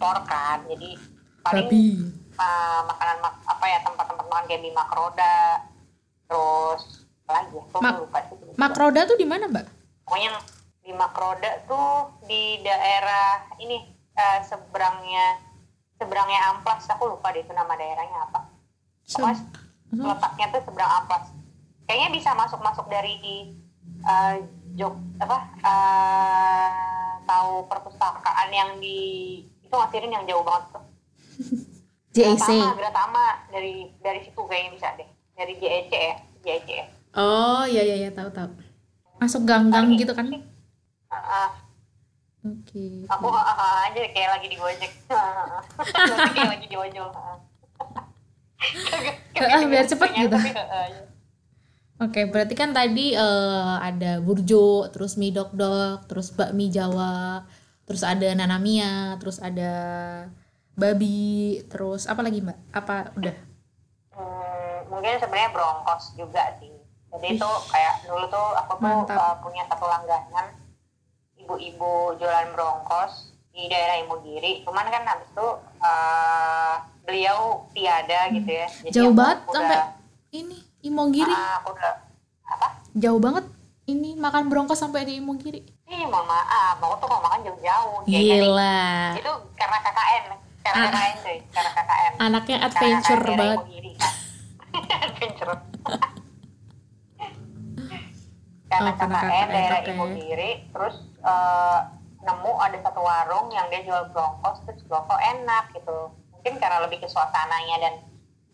[0.00, 0.96] pork kan, jadi
[1.40, 1.84] paling Babi.
[2.34, 5.38] uh, makanan mak- apa ya tempat-tempat makan kayak di Makroda,
[6.24, 6.82] terus
[7.26, 8.36] lagi ya, aku Mak- lupa sih.
[8.56, 9.66] Makroda tuh di mana mbak?
[10.02, 10.40] Pokoknya
[10.80, 11.90] di Makroda tuh
[12.24, 13.76] di daerah ini
[14.10, 15.38] eh, seberangnya
[15.94, 18.48] seberangnya Amplas, aku lupa deh itu nama daerahnya apa.
[19.06, 19.36] Pokoknya
[19.90, 20.06] Mhm.
[20.06, 21.24] letaknya tuh seberang Amplas.
[21.84, 23.14] Kayaknya bisa masuk-masuk dari
[24.00, 24.36] eh,
[24.72, 26.70] Jog apa eh,
[27.22, 29.00] tahu perpustakaan yang di
[29.70, 30.84] itu ngasirin yang jauh banget tuh.
[32.18, 32.48] JEC.
[32.74, 35.06] Gratama, dari dari situ kayaknya bisa deh.
[35.38, 36.86] Dari JEC ya, JEC ya.
[37.14, 38.50] Oh iya iya iya tahu tahu.
[39.22, 40.26] Masuk gang-gang gitu kan?
[40.26, 40.42] Oke.
[41.06, 43.14] Ah, ah.
[43.14, 44.90] aku ah, ah, aja kayak lagi di gojek
[46.34, 47.10] kayak lagi di ojol.
[49.38, 50.34] Ah, biar cepet gitu.
[50.34, 51.04] Ah, iya.
[52.00, 57.44] Oke, berarti kan tadi eh, ada burjo, terus mie dok-dok, terus bakmi Jawa,
[57.90, 59.72] terus ada nanamia, terus ada
[60.78, 62.54] babi, terus apa lagi mbak?
[62.70, 63.34] Apa udah?
[64.14, 66.70] Hmm, mungkin sebenarnya bronkos juga sih
[67.10, 67.36] jadi Ih.
[67.36, 69.18] itu kayak dulu tuh aku tuh Mantap.
[69.18, 70.46] uh, punya satu langganan
[71.34, 75.48] ibu-ibu jualan bronkos di daerah Imogiri cuman kan habis itu
[75.82, 79.78] uh, beliau tiada gitu ya Jadi Jauh banget udah, sampai
[80.30, 81.34] ini Imogiri.
[81.34, 81.94] ah, aku udah
[82.46, 83.44] apa Jauh banget
[83.90, 85.66] ini makan bronkos sampai di Imogiri.
[85.90, 88.06] Ih, mohon maaf, aku tuh mau makan jauh-jauh.
[88.06, 88.78] Gila.
[89.18, 90.24] Itu karena KKN,
[90.62, 90.86] karena Ah.
[90.86, 92.12] KKN cuy, karena KKN.
[92.16, 93.58] Anaknya Karena adventure daerah banget.
[93.98, 94.14] Kan.
[95.10, 95.52] adventure.
[98.70, 99.90] karena Oh, karena KKN, daerah oke.
[99.90, 101.78] Imogiri, terus eh,
[102.22, 106.14] nemu ada satu warung yang dia jual bronkos, terus kok enak gitu.
[106.30, 107.94] Mungkin karena lebih ke suasananya dan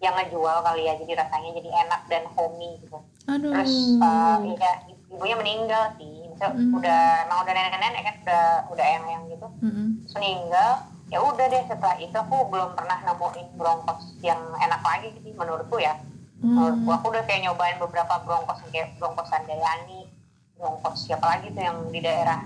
[0.01, 3.01] yang ngejual kali ya, jadi rasanya jadi enak dan homey gitu
[3.33, 3.49] Aduh.
[3.49, 6.77] terus uh, iya ibunya meninggal sih Maksudnya Hmm.
[6.77, 9.46] udah emang udah nenek-nenek kan udah udah yang gitu.
[9.59, 9.87] Mm-mm.
[9.99, 10.70] terus meninggal
[11.07, 15.79] ya udah deh setelah itu aku belum pernah nemuin bronkos yang enak lagi sih menurutku
[15.79, 15.96] ya.
[16.37, 16.96] Menurutku Hmm.
[16.96, 20.12] aku udah kayak nyobain beberapa bronkos yang kayak bronkos Sandayani
[20.55, 22.44] bronkos siapa lagi tuh yang di daerah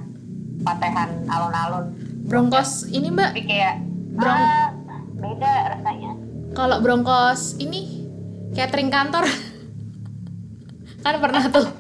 [0.61, 1.91] Patehan alun-alun.
[2.23, 3.75] Bronkos ini mbak, tapi kayak
[4.13, 4.71] Bron- ah,
[5.17, 6.13] beda rasanya.
[6.53, 8.07] Kalau bronkos ini
[8.53, 9.25] catering kantor.
[11.01, 11.65] Kan pernah tuh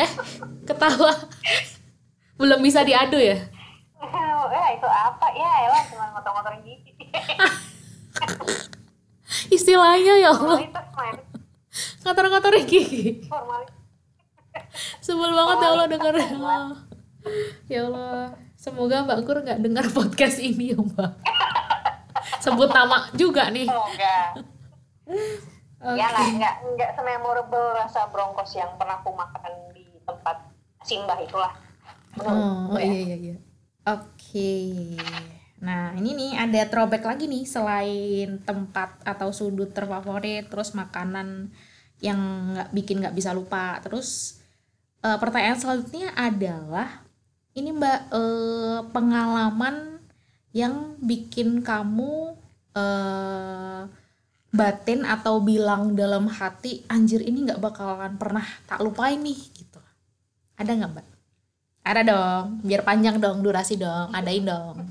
[0.00, 0.10] eh
[0.64, 1.12] ketawa.
[2.40, 3.36] Belum bisa diadu ya?
[4.50, 5.26] Eh itu apa?
[5.36, 6.96] Ya elah cuma motor-motor gigi.
[9.56, 10.58] Istilahnya ya Allah.
[12.02, 13.22] Kotor-kotor gigi.
[13.28, 13.76] Formalitas.
[15.04, 16.14] Sebel banget ya Allah denger.
[17.70, 21.12] Ya Allah semoga Mbak Kur nggak dengar podcast ini ya Mbak.
[22.40, 23.68] Sebut nama juga nih.
[23.68, 24.16] Semoga.
[25.80, 25.96] Oke.
[25.96, 29.69] ya nggak nggak nggak sememorable rasa bronkos yang pernah aku makan
[30.10, 30.36] tempat
[30.82, 31.54] simbah itulah
[32.18, 32.90] Oh, oh ya.
[32.90, 33.36] iya iya iya.
[33.86, 34.52] Oke.
[35.62, 41.54] Nah, ini nih ada throwback lagi nih selain tempat atau sudut terfavorit, terus makanan
[42.02, 42.18] yang
[42.56, 43.78] nggak bikin nggak bisa lupa.
[43.84, 44.40] Terus
[45.06, 47.06] eh, pertanyaan selanjutnya adalah
[47.54, 50.02] ini Mbak eh, pengalaman
[50.50, 52.34] yang bikin kamu
[52.74, 53.82] eh,
[54.50, 59.69] batin atau bilang dalam hati anjir ini nggak bakalan pernah tak lupain nih gitu.
[60.60, 61.06] Ada nggak Mbak?
[61.80, 64.76] Ada dong, biar panjang dong durasi dong, adain dong.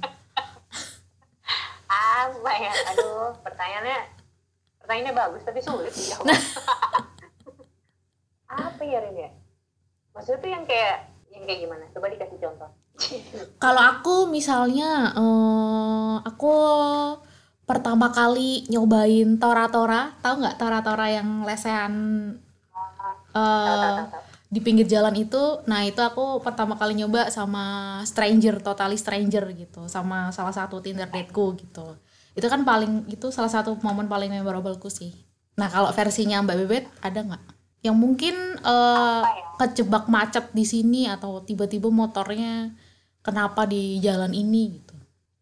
[1.90, 2.74] apa ya?
[2.94, 4.00] Aduh pertanyaannya
[4.82, 6.26] pertanyaannya bagus tapi sulit dijawab
[8.50, 9.30] apa ya Rin ya?
[10.18, 11.86] Maksudnya tuh yang kayak yang kayak gimana?
[11.94, 12.70] Coba dikasih contoh.
[13.64, 16.54] Kalau aku misalnya eh, aku
[17.70, 21.94] pertama kali nyobain tora-tora, tahu nggak tora-tora yang lesehan
[22.74, 25.62] tahu eh, tahu tahu tahu di pinggir jalan itu.
[25.70, 27.64] Nah, itu aku pertama kali nyoba sama
[28.04, 31.86] stranger, totally stranger gitu, sama salah satu Tinder dateku gitu.
[32.34, 35.14] Itu kan paling itu salah satu momen paling memorableku sih.
[35.60, 37.44] Nah, kalau versinya Mbak Bebet ada nggak?
[37.80, 39.46] Yang mungkin Apa ya?
[39.62, 42.74] kejebak macet di sini atau tiba-tiba motornya
[43.22, 44.96] kenapa di jalan ini gitu.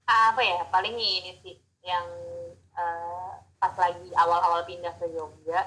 [0.08, 2.08] apa ya paling ini sih yang
[2.74, 5.60] eh, pas lagi awal-awal pindah ke Jogja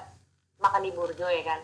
[0.57, 1.61] makan di Burjo ya kan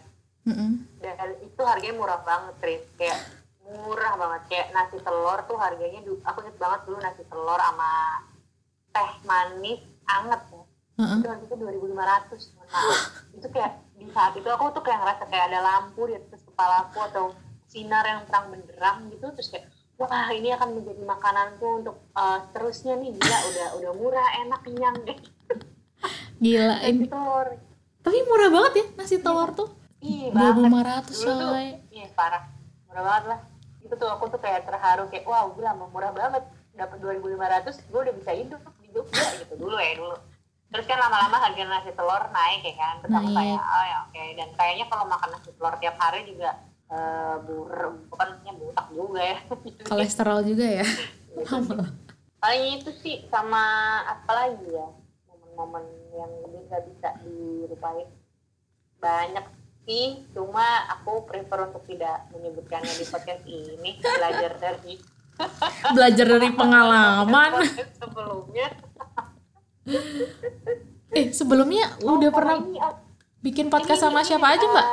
[0.48, 0.72] Mm-mm.
[1.04, 3.20] dan itu harganya murah banget Tris kayak
[3.68, 7.92] murah banget kayak nasi telur tuh harganya aku inget banget dulu nasi telur sama
[8.96, 10.64] teh manis anget ya
[10.98, 11.18] Heeh.
[11.20, 12.56] itu harganya dua ribu lima ratus
[13.36, 16.98] itu kayak di saat itu aku tuh kayak ngerasa kayak ada lampu di atas kepalaku
[17.12, 17.26] atau
[17.68, 19.68] sinar yang terang benderang gitu terus kayak
[20.00, 24.96] wah ini akan menjadi makananku untuk eh, seterusnya nih gila udah udah murah enak kenyang
[25.04, 25.20] deh
[26.38, 27.06] Gila nasi ini.
[27.10, 27.48] telur
[28.06, 29.68] Tapi murah banget ya nasi telur tuh.
[30.08, 30.86] Iya Dua banget.
[30.88, 31.68] ratus coy.
[31.92, 32.44] iya parah.
[32.88, 33.40] Murah banget lah.
[33.84, 36.44] Itu tuh aku tuh kayak terharu kayak wow gila murah banget.
[36.72, 39.54] Dapat 2500 gue udah bisa hidup di Jogja gitu.
[39.60, 40.18] Dulu ya dulu.
[40.68, 44.24] Terus kan lama-lama harga nasi telur naik ya kan terus aku kayak oh ya oke.
[44.36, 46.52] Dan kayaknya kalau makan nasi telur tiap hari juga
[46.88, 47.72] eh bur
[48.08, 49.38] bukannya butak juga ya.
[49.92, 50.86] Kolesterol juga ya.
[52.44, 53.60] paling itu sih sama
[54.06, 54.88] apa lagi ya
[55.26, 58.08] momen-momen yang lebih nggak bisa dilupain.
[58.98, 59.46] Banyak
[59.88, 65.00] sih cuma aku prefer untuk tidak menyebutkannya di podcast ini belajar dari
[65.96, 67.62] Belajar dari pengalaman.
[67.94, 68.68] sebelumnya.
[71.14, 72.98] Eh, sebelumnya udah Oh, pernah ini, oh,
[73.40, 74.88] bikin podcast ini, sama ini, siapa aja, uh, Mbak?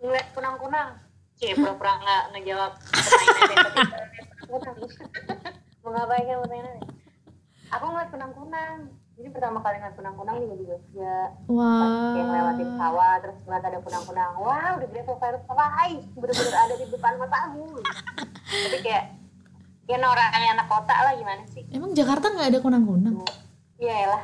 [0.00, 0.90] ngeliat kunang-kunang.
[1.36, 3.80] Cie pura-pura nggak ngejawab pertanyaannya tapi
[4.44, 4.76] kunang
[5.80, 6.84] mau ngapain kan pertanyaannya
[7.70, 8.78] aku ngeliat kunang-kunang
[9.20, 11.16] ini pertama kali ngeliat kunang-kunang juga di Jogja
[11.52, 12.16] Wah.
[12.16, 17.12] kayak ngelewatin sawah terus ngeliat ada kunang-kunang wow udah Great Fireflies bener-bener ada di depan
[17.20, 17.68] matamu
[18.64, 19.04] tapi kayak
[19.84, 23.20] ya noraknya anak kota lah gimana sih Emang Jakarta nggak ada kunang-kunang?
[23.76, 24.22] iya lah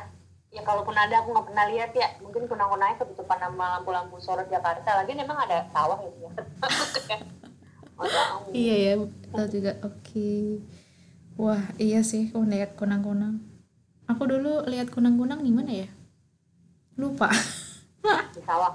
[0.49, 4.97] ya kalaupun ada aku nggak pernah lihat ya mungkin kunang-kunangnya ketutupan sama lampu-lampu sorot Jakarta
[5.05, 6.31] lagi memang ada sawah ya
[7.97, 8.05] Oh.
[8.53, 9.73] Iya ya, betul juga.
[9.81, 10.61] Oke.
[11.33, 13.41] Wah, iya sih, aku lihat kunang-kunang.
[14.07, 15.89] Aku dulu lihat kunang-kunang di mana ya?
[16.95, 17.27] Lupa.
[18.31, 18.73] di sawah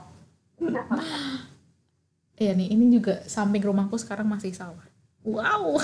[2.37, 4.83] Iya nih, ini juga samping rumahku sekarang masih sawah.
[5.23, 5.79] Wow,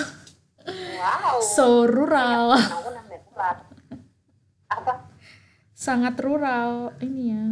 [0.98, 2.58] wow so rural.
[4.68, 4.92] apa
[5.72, 7.44] Sangat rural ini ya.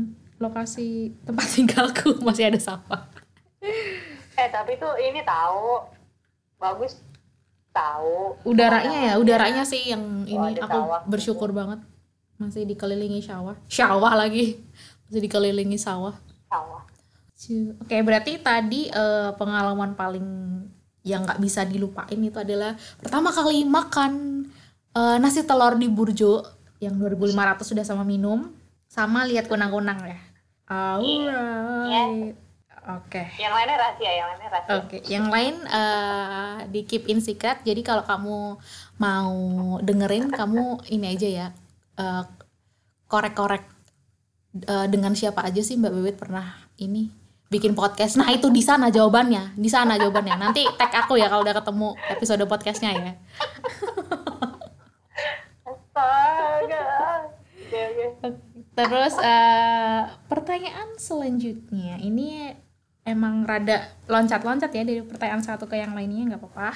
[0.43, 3.09] Lokasi tempat tinggalku masih ada sawah.
[4.37, 5.81] eh tapi tuh ini tahu
[6.61, 7.01] bagus
[7.77, 11.85] tahu Udaranya ya, udaranya sih yang Oh, ini aku sawah bersyukur banget.
[12.41, 13.57] Masih dikelilingi sawah.
[13.69, 14.65] Sawah lagi.
[15.07, 16.17] Masih dikelilingi sawah.
[16.49, 16.83] sawah
[17.85, 20.27] Oke, berarti tadi eh, pengalaman paling
[21.07, 24.43] yang nggak bisa dilupain itu adalah pertama kali makan
[24.97, 26.43] eh, nasi telur di Burjo
[26.81, 28.57] yang 2500 sudah sama minum
[28.89, 30.19] sama lihat kunang-kunang ya.
[30.67, 32.46] Alright.
[32.87, 33.35] Oke.
[33.43, 37.67] yang lainnya rahasia yang lainnya rahasia Oke, yang lain eh, di keep in secret.
[37.67, 38.39] Jadi kalau kamu
[39.03, 39.35] mau
[39.83, 41.47] dengerin, kamu ini aja ya,
[41.99, 42.23] eh,
[43.11, 43.67] korek-korek
[44.71, 47.11] eh, dengan siapa aja sih Mbak Bebet pernah ini
[47.51, 48.19] bikin podcast.
[48.19, 50.39] Nah itu di sana jawabannya, di sana jawabannya.
[50.39, 53.13] Nanti tag aku ya kalau udah ketemu episode podcastnya ya.
[55.67, 56.85] astaga
[58.77, 62.53] Terus eh, pertanyaan selanjutnya ini
[63.07, 66.75] emang rada loncat-loncat ya dari pertanyaan satu ke yang lainnya nggak apa-apa.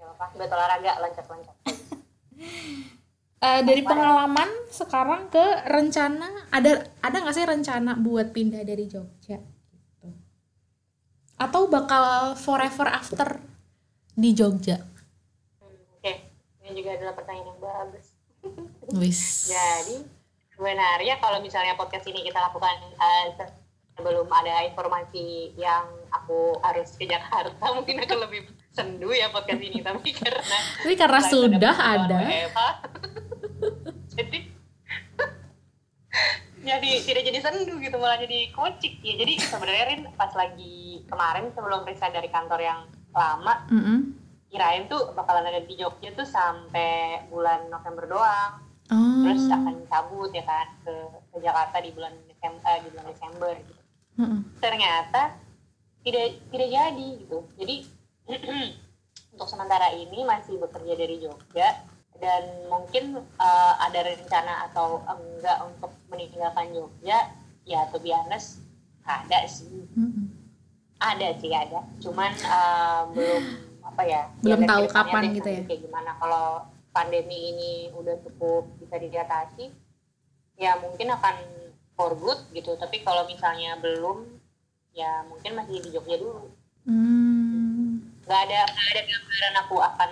[0.00, 1.56] ya apa buat olahraga loncat loncat
[3.40, 9.40] Eh, dari pengalaman sekarang ke rencana ada ada nggak sih rencana buat pindah dari Jogja
[9.40, 10.12] gitu
[11.40, 13.40] atau bakal forever after
[14.12, 14.84] di Jogja
[15.56, 16.12] Hmm, oke
[16.60, 18.06] ini Ini juga adalah pertanyaan yang bagus.
[18.92, 19.20] Wis.
[19.56, 20.04] Jadi
[20.52, 23.24] sebenarnya kalau misalnya podcast ini kita lakukan eh,
[24.00, 29.84] sebelum ada informasi yang aku harus ke Jakarta, mungkin akan lebih sendu ya podcast ini.
[29.84, 32.18] Tapi karena Tapi karena sudah ada.
[34.16, 34.48] Jadi
[36.60, 41.48] jadi tidak jadi sendu gitu malah jadi kocik ya jadi sebenarnya Rin pas lagi kemarin
[41.56, 42.84] sebelum resign dari kantor yang
[43.16, 44.12] lama Mm-mm.
[44.52, 48.60] kirain tuh bakalan ada di Jogja tuh sampai bulan November doang
[48.90, 49.22] Oh.
[49.22, 50.90] terus akan cabut ya kan ke,
[51.30, 53.79] ke Jakarta di bulan Desember di bulan Desember gitu
[54.20, 54.40] Mm-mm.
[54.60, 55.40] ternyata
[56.04, 57.76] tidak tidak jadi gitu jadi
[59.32, 61.68] untuk sementara ini masih bekerja dari Jogja
[62.20, 67.32] dan mungkin eh, ada rencana atau enggak untuk meninggalkan Jogja
[67.64, 68.60] ya to be honest
[69.08, 70.28] ada sih Mm-mm.
[71.00, 73.44] ada sih ada cuman eh, belum
[73.80, 75.62] apa ya Belum ya, tahu kapan deh gitu ya?
[75.64, 79.72] kayak gimana kalau pandemi ini udah cukup bisa diatasi
[80.60, 81.36] ya mungkin akan
[82.00, 84.24] for good gitu tapi kalau misalnya belum
[84.96, 86.48] ya mungkin masih di Jogja dulu
[86.80, 88.00] Hmm.
[88.24, 90.10] nggak ada nggak ada gambaran aku akan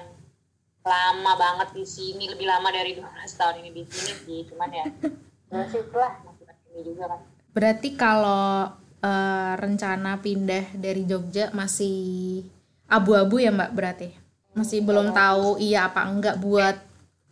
[0.85, 4.85] lama banget di sini lebih lama dari 12 tahun ini di sini sih cuman ya
[5.49, 6.45] nasib lah masih
[6.77, 8.69] ini juga kan Berarti kalau
[9.01, 12.45] eh, rencana pindah dari Jogja masih
[12.87, 14.09] abu-abu ya Mbak berarti?
[14.55, 16.77] Masih belum tahu iya apa enggak buat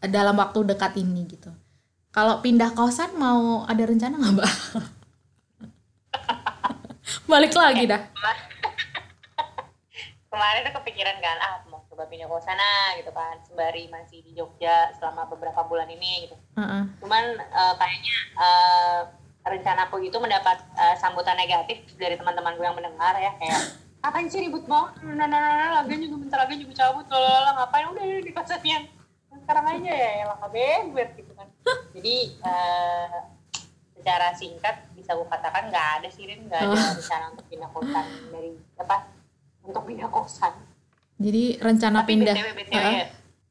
[0.03, 1.53] dalam waktu dekat ini gitu.
[2.17, 4.51] Kalau pindah kosan mau ada rencana nggak Mbak?
[7.31, 8.01] Balik lagi dah.
[10.37, 14.37] kemarin tuh kepikiran kan ah mau coba pindah ke sana gitu kan sembari masih di
[14.37, 16.85] Jogja selama beberapa bulan ini gitu Heeh.
[17.01, 19.01] cuman eh, kayaknya eh,
[19.49, 24.45] rencanaku itu mendapat eh, sambutan negatif dari teman-teman gue yang mendengar ya kayak ngapain sih
[24.45, 28.05] ribut banget nah nah nah nah, lagian juga bentar lagi juga cabut lalala ngapain udah
[28.21, 28.85] di kosan yang
[29.47, 31.47] sekarang aja ya ya lah bebet gitu kan.
[31.95, 33.19] Jadi eh,
[33.95, 36.51] secara singkat bisa gue katakan nggak ada sih Rin.
[36.51, 38.97] Nggak ada rencana untuk pindah kosan dari apa
[39.63, 40.53] untuk pindah kosan.
[41.23, 42.35] Jadi rencana tapi pindah.
[42.35, 42.95] btw btw Heeh.
[42.99, 43.07] ya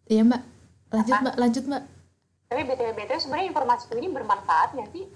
[0.05, 0.41] Iya Mbak.
[0.91, 1.23] Lanjut Apa?
[1.23, 1.83] Mbak, lanjut Mbak.
[2.45, 5.03] tapi btw btw sebenarnya informasi ini bermanfaat nggak sih?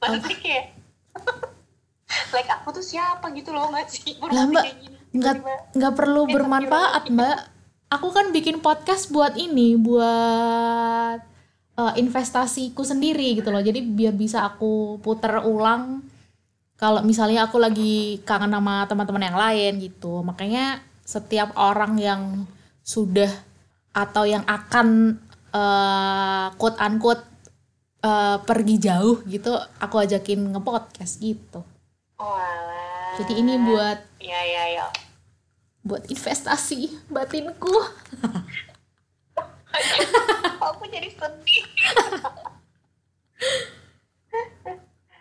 [0.00, 0.64] Orang maksudnya kayak
[2.38, 3.26] like aku tuh siapa?
[3.34, 4.14] gitu loh nggak sih?
[4.22, 4.64] Lah Mbak,
[5.10, 5.34] nggak
[5.74, 7.38] nggak perlu bermanfaat mbak
[7.90, 11.18] aku kan bikin podcast buat ini buat
[11.76, 13.60] eh, investasiku sendiri gitu loh.
[13.60, 16.06] Jadi biar bisa aku puter ulang
[16.80, 20.22] kalau misalnya aku lagi kangen sama teman-teman yang lain gitu.
[20.22, 22.22] Makanya setiap orang yang
[22.86, 23.28] sudah
[23.90, 25.18] atau yang akan
[25.50, 27.26] eh quote unquote
[28.06, 29.50] eh, pergi jauh gitu
[29.82, 31.66] aku ajakin ngepodcast gitu.
[32.20, 33.16] Oh alah.
[33.16, 34.86] jadi ini buat ya ya ya
[35.80, 37.70] buat investasi batinku.
[40.60, 41.64] Aku jadi sedih.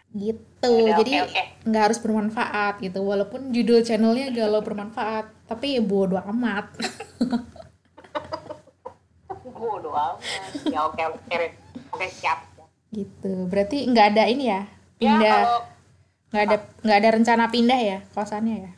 [0.10, 0.74] Gitu.
[0.74, 1.12] Yaudah, jadi
[1.64, 3.00] nggak harus bermanfaat gitu.
[3.06, 6.74] Walaupun judul channelnya galau bermanfaat tapi ya bodo amat.
[9.60, 10.24] Bodoh amat.
[10.72, 11.36] Ya oke oke
[11.94, 12.48] oke siap.
[12.90, 13.48] Gitu.
[13.48, 14.68] Berarti nggak ada ini ya?
[15.00, 15.40] Ya pindah.
[15.46, 15.60] kalau
[16.30, 18.72] nggak ada nggak ada rencana pindah ya kosannya ya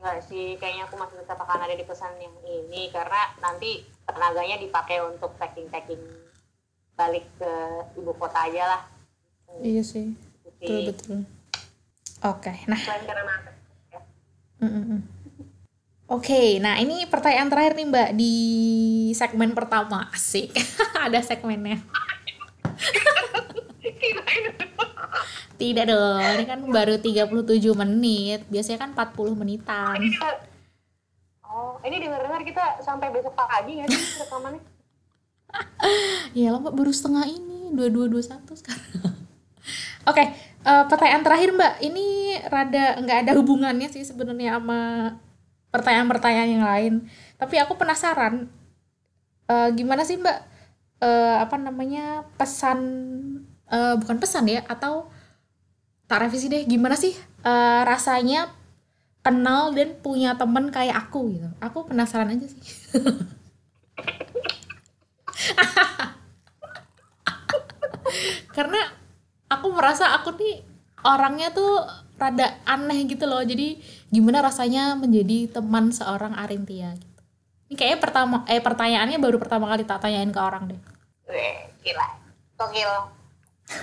[0.00, 4.56] Enggak sih, kayaknya aku masih tetap akan ada di pesan yang ini karena nanti tenaganya
[4.56, 6.00] dipakai untuk packing-packing
[7.00, 7.52] balik ke
[7.96, 8.82] ibu kota aja lah.
[9.64, 10.12] iya sih
[10.44, 11.18] betul betul
[12.20, 13.34] oke nah selain karena
[13.88, 14.00] ya.
[14.60, 15.00] mm, mm, mm.
[16.12, 18.34] oke nah ini pertanyaan terakhir nih mbak di
[19.16, 20.52] segmen pertama asik
[21.08, 21.80] ada segmennya
[25.60, 28.40] Tidak dong, ini kan baru 37 menit.
[28.48, 30.00] Biasanya kan 40 menitan.
[31.44, 34.62] Oh, ini dengar-dengar kita sampai besok pagi nggak sih rekamannya?
[36.38, 37.74] Ya lah Mbak, baru setengah ini.
[37.74, 39.14] 2221 sekarang.
[40.10, 40.24] Oke,
[40.64, 41.74] eh, pertanyaan terakhir Mbak.
[41.82, 42.06] Ini
[42.50, 44.80] rada nggak ada hubungannya sih sebenarnya sama
[45.70, 46.94] pertanyaan-pertanyaan yang lain.
[47.38, 48.48] Tapi aku penasaran,
[49.50, 50.38] eh, gimana sih Mbak?
[51.00, 52.80] eh, apa namanya pesan?
[53.70, 54.60] eh, bukan pesan ya?
[54.66, 55.08] Atau
[56.10, 56.66] tak revisi deh.
[56.66, 57.14] Gimana sih
[57.46, 58.50] eh, rasanya
[59.22, 61.46] kenal dan punya temen kayak aku gitu?
[61.62, 62.58] Aku penasaran aja sih.
[68.50, 68.80] karena
[69.46, 70.66] aku merasa aku nih
[71.06, 71.86] orangnya tuh
[72.20, 73.80] rada aneh gitu loh jadi
[74.12, 77.22] gimana rasanya menjadi teman seorang Arintia gitu
[77.70, 80.80] ini kayaknya pertama eh pertanyaannya baru pertama kali tak tanyain ke orang deh
[81.80, 82.08] gila.
[82.60, 83.19] Gokil.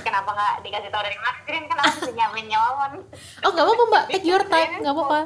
[0.04, 1.64] Kenapa nggak dikasih tahu dari Makrin?
[1.66, 2.92] Kan aku punya jawaban.
[3.44, 5.20] oh nggak apa-apa mbak take your time nggak apa-apa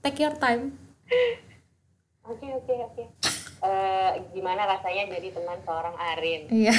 [0.00, 0.62] take your time
[2.22, 3.04] Oke, oke, oke.
[3.60, 6.74] eh, gimana rasanya jadi teman seorang Arin Iya.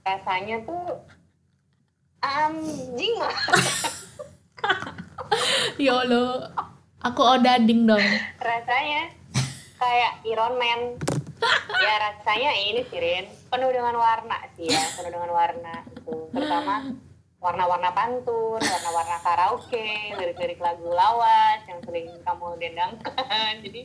[0.00, 1.02] rasanya tuh
[2.18, 3.34] anjing mah
[5.76, 6.52] Ya Allah.
[7.02, 8.04] Aku odading dong.
[8.38, 9.10] rasanya
[9.74, 10.80] kayak Iron Man
[11.82, 16.74] ya rasanya ini sih penuh dengan warna sih ya penuh dengan warna itu terutama
[17.42, 23.80] warna-warna pantun warna-warna karaoke lirik-lirik lagu lawas yang sering kamu dendangkan jadi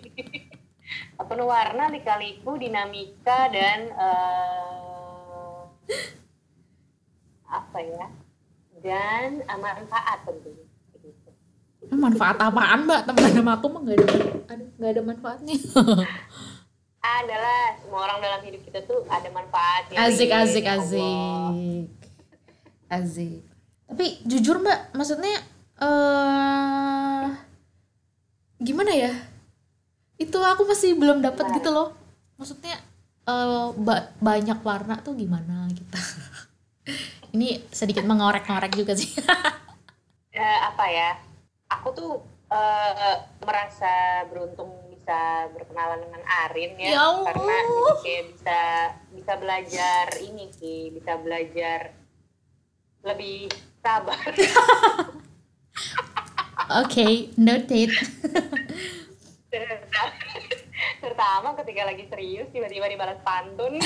[1.18, 5.60] penuh warna dikaliku dinamika dan eh,
[7.48, 8.08] apa ya
[8.84, 10.66] dan manfaat tentunya.
[11.88, 13.08] Manfaat apaan mbak?
[13.08, 15.56] Teman sama aku mah nggak ada nggak ada manfaatnya.
[17.18, 20.42] adalah semua orang dalam hidup kita tuh ada manfaatnya Asik, Rin.
[20.42, 21.86] asik, Ya asik.
[22.88, 23.40] Asik.
[23.88, 25.36] Tapi jujur mbak, maksudnya
[25.78, 27.26] eh
[28.60, 29.14] gimana ya?
[30.18, 31.94] Itu aku masih belum dapat gitu loh.
[32.36, 32.76] Maksudnya
[33.24, 35.98] eh ba- banyak warna tuh gimana gitu.
[37.36, 39.12] Ini sedikit mengorek-ngorek juga sih.
[40.38, 41.18] Eh, apa ya
[41.66, 42.12] aku tuh
[42.48, 44.70] eh, merasa beruntung
[45.08, 45.24] bisa
[45.56, 47.32] berkenalan dengan Arin ya, Ya Allah.
[47.32, 47.56] karena
[48.04, 48.62] kayak bisa
[49.16, 51.96] bisa belajar ini sih bisa belajar
[53.08, 53.48] lebih
[53.80, 54.20] sabar
[56.84, 57.96] Oke, noted.
[61.00, 63.80] terutama ketika lagi serius tiba-tiba dibalas pantun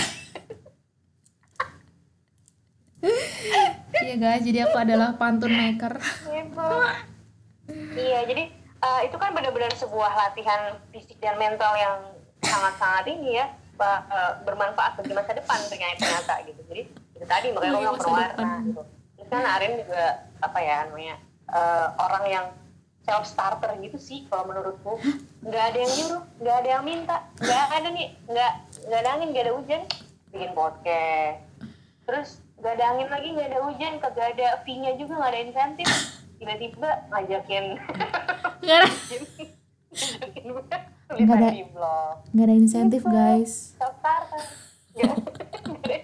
[3.93, 6.01] Iya guys, jadi aku adalah pantun maker.
[6.26, 6.69] gitu
[7.93, 8.49] iya jadi
[8.82, 11.98] eh, itu kan benar-benar sebuah latihan fisik dan mental yang
[12.42, 13.46] sangat-sangat ini ya
[13.82, 16.62] eh, bermanfaat bagi masa depan ternyata gitu.
[16.70, 18.82] Jadi itu tadi makanya masa berwarna gitu.
[19.18, 20.06] Terus kan Arin juga
[20.42, 21.16] apa ya namanya
[21.50, 22.46] eh, orang yang
[23.02, 24.98] self starter gitu sih kalau menurutku.
[25.42, 28.54] Nggak ada yang nyuruh nggak ada yang minta nggak ada nih nggak
[28.90, 29.82] nggak ada angin nggak ada hujan.
[30.34, 31.40] Bikin podcast.
[32.06, 32.30] Terus
[32.62, 35.90] nggak ada angin lagi nggak ada hujan kagak ada fee nya juga nggak ada insentif.
[36.42, 37.66] Tiba-tiba ngajakin
[38.62, 38.88] Nggak ada,
[41.12, 41.49] Nggak ada.
[42.32, 43.76] nggak ada insentif guys.
[43.76, 44.41] self starter
[44.91, 45.97] Nggak ada.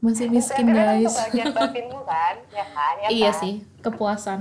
[0.00, 1.14] Masih miskin kan guys.
[1.16, 1.32] kan
[2.50, 3.40] ya kan ya Iya kan?
[3.40, 4.40] sih, kepuasan.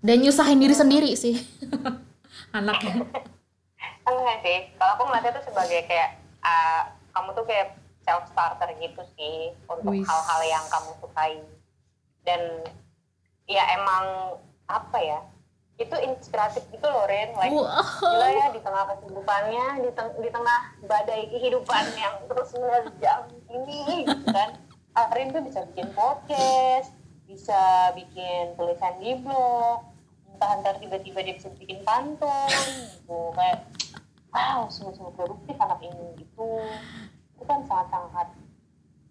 [0.00, 1.36] Dan nyusahin diri sendiri sih.
[2.56, 3.04] Anaknya.
[4.02, 6.10] enggak sih kalau aku ngeliatnya tuh sebagai kayak
[6.40, 6.82] ah,
[7.12, 7.68] kamu tuh kayak
[8.02, 11.38] self starter gitu sih untuk hal-hal yang kamu sukai
[12.24, 12.40] dan
[13.46, 14.34] ya emang
[14.66, 15.20] apa ya
[15.80, 17.80] itu inspiratif gitu loh Ren like Wow.
[18.04, 24.04] gila ya di tengah kesibukannya di, teng- di tengah badai kehidupan yang terus menerjang ini
[24.04, 24.60] gitu kan.
[24.92, 26.92] Arin tuh bisa bikin podcast
[27.24, 27.60] bisa
[27.94, 29.86] bikin tulisan di blog
[30.28, 32.50] entah entar tiba-tiba dia bisa bikin pantun
[32.90, 33.32] gitu.
[33.32, 33.64] Kayak
[34.30, 36.48] wow sungguh-sungguh produktif anak ini gitu.
[37.34, 38.28] Itu kan sangat-sangat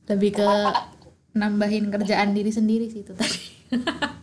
[0.05, 1.09] Lebih ke gitu.
[1.34, 3.41] nambahin kerjaan diri sendiri sih itu tadi.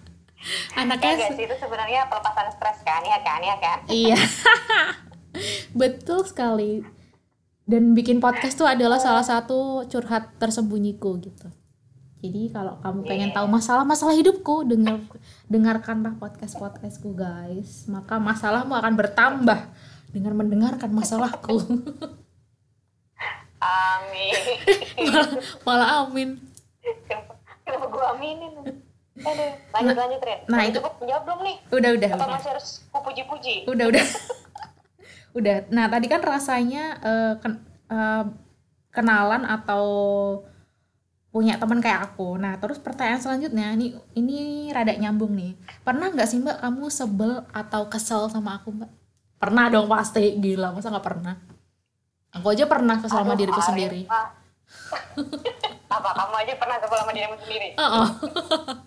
[0.73, 4.19] ya Anaknya guys se- itu sebenarnya pelepasan stres kan ya kan ya kan iya.
[5.81, 6.81] Betul sekali.
[7.67, 11.51] Dan bikin podcast tuh adalah salah satu curhat tersembunyiku gitu.
[12.25, 15.03] Jadi kalau kamu pengen tahu masalah-masalah hidupku, dengar
[15.53, 17.85] dengarkanlah podcast-podcastku guys.
[17.91, 19.61] Maka masalahmu akan bertambah
[20.09, 21.61] dengan mendengarkan masalahku.
[23.67, 24.37] amin
[25.11, 25.29] malah,
[25.67, 26.39] malah amin.
[27.09, 27.35] kenapa,
[27.65, 28.53] kenapa gue aminin
[29.25, 30.39] aduh lanjut lanjut Ren.
[30.45, 31.57] nah, itu- cukup menjawab belum nih?
[31.73, 32.11] Udah udah.
[32.13, 32.35] apa udah.
[32.37, 33.55] masih harus kupuji-puji?
[33.65, 34.07] Udah udah.
[35.37, 35.69] Udah.
[35.69, 37.61] Nah tadi kan rasanya eh, ken-
[37.93, 38.25] eh,
[38.89, 39.85] kenalan atau
[41.29, 42.41] punya teman kayak aku.
[42.41, 45.53] Nah terus pertanyaan selanjutnya ini ini rada nyambung nih.
[45.85, 48.89] Pernah nggak sih mbak kamu sebel atau kesel sama aku mbak?
[49.37, 50.41] Pernah dong pasti.
[50.41, 51.37] Gila masa nggak pernah?
[52.41, 54.01] Aku aja pernah kesel sama diriku Arin, sendiri.
[55.97, 57.69] Apa kamu aja pernah kesel sama dirimu sendiri?
[57.77, 58.09] Oh,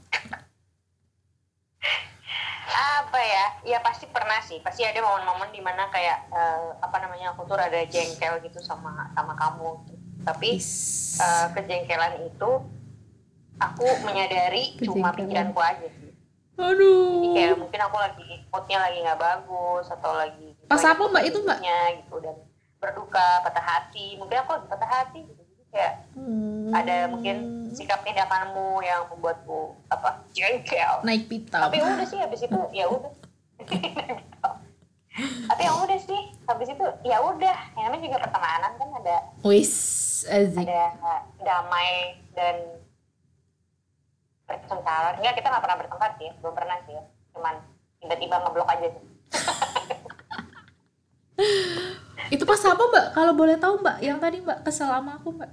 [2.69, 3.45] apa ya?
[3.75, 4.61] Ya pasti pernah sih.
[4.61, 9.09] Pasti ada momen-momen di mana kayak eh, apa namanya aku tuh rada jengkel gitu sama
[9.17, 9.81] sama kamu.
[10.23, 10.59] Tapi
[11.19, 12.51] eh, kejengkelan itu
[13.59, 16.11] aku menyadari cuma pikiranku aja sih.
[16.59, 21.23] Jadi aduh kayak mungkin aku lagi moodnya lagi nggak bagus atau lagi Pas apa, Mbak?
[21.25, 21.59] Itu, Mbak?
[22.05, 22.37] gitu dan
[22.77, 24.13] berduka patah hati.
[24.21, 25.25] Mungkin aku lagi patah hati
[25.69, 26.73] kayak Hmm.
[26.73, 27.37] ada mungkin
[27.71, 31.05] sikap tindakanmu yang membuatku apa jengkel.
[31.05, 33.11] Naik pitam tapi udah sih habis itu ya udah.
[35.19, 37.57] Tapi ya udah sih habis itu ya udah.
[37.75, 39.73] Yang namanya juga pertemanan kan ada wis
[40.25, 40.63] azik.
[40.63, 40.95] ada
[41.43, 42.55] damai dan
[44.47, 46.95] bertengkar enggak kita nggak pernah bertengkar sih belum pernah sih.
[47.35, 47.55] Cuman
[47.99, 49.05] tiba-tiba ngeblok aja sih
[52.29, 53.05] Itu pas apa mbak?
[53.11, 55.49] Kalau boleh tahu mbak, yang tadi mbak kesel sama aku mbak?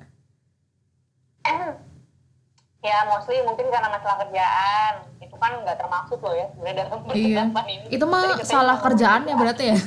[2.81, 7.43] ya mostly mungkin karena masalah kerjaan itu kan nggak termaksud loh ya sebenarnya dalam Iya.
[7.65, 9.79] ini Itu mah Jadi salah kerjaannya kerjaan- berarti ya?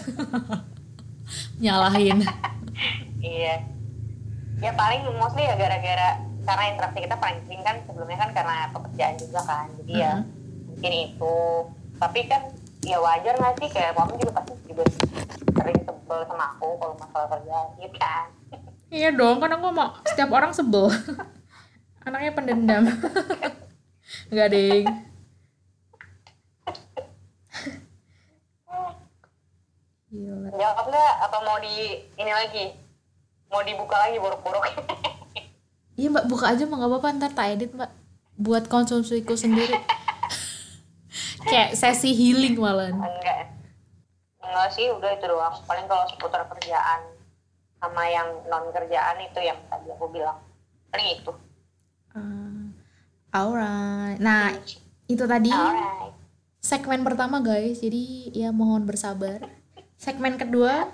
[1.64, 2.20] Nyalahin.
[3.22, 3.56] iya
[4.58, 6.10] ya paling mostly ya gara-gara
[6.42, 10.24] karena interaksi kita paling sering kan sebelumnya kan karena pekerjaan juga kan jadi ya Mhm.
[10.68, 11.36] mungkin itu
[11.96, 12.42] tapi kan
[12.82, 14.84] ya wajar nggak sih kayak kamu juga pasti juga
[16.10, 18.26] sebel sama aku kalau masalah kerjaan gitu kan
[18.90, 20.90] Iya dong, kan aku mau setiap orang sebel.
[22.10, 22.90] Anaknya pendendam.
[24.34, 24.90] Enggak ding.
[30.10, 30.50] Gila.
[30.58, 32.74] jawab nggak apa mau di ini lagi
[33.54, 34.66] mau dibuka lagi borok-borok
[35.94, 37.94] Iya mbak, buka aja mbak, nggak apa-apa ntar tak edit mbak.
[38.42, 39.78] Buat konsumsiku sendiri.
[41.46, 42.90] Kayak sesi healing malah.
[42.90, 43.59] enggak
[44.50, 47.02] enggak sih udah itu doang paling kalau seputar kerjaan
[47.80, 50.38] sama yang non kerjaan itu yang tadi aku bilang
[50.90, 51.34] paling itu
[52.10, 52.74] Uh,
[53.30, 54.18] alright.
[54.18, 54.50] Nah,
[55.06, 56.18] itu tadi alright
[56.60, 57.80] segmen pertama guys.
[57.82, 59.48] Jadi ya mohon bersabar.
[60.00, 60.88] Segmen kedua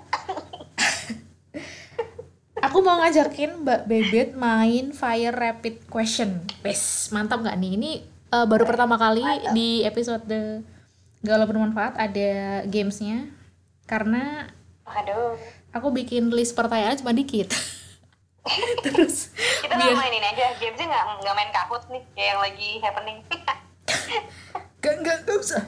[2.66, 6.42] Aku mau ngajakin Mbak Bebet main Fire Rapid Question.
[6.66, 7.72] Wes, mantap nggak nih?
[7.78, 7.90] Ini
[8.32, 9.22] eh, baru pertama kali
[9.54, 10.64] di episode
[11.22, 12.30] Galau Bermanfaat ada
[12.66, 13.28] gamesnya.
[13.86, 14.50] Karena
[14.86, 15.34] aduh
[15.74, 17.50] aku bikin list pertanyaan cuma dikit.
[18.86, 22.70] Terus kita biar nggak mainin aja gamesnya nggak nggak main kahut nih kayak yang lagi
[22.82, 23.18] happening
[24.82, 25.64] Gak, gak, gak usah.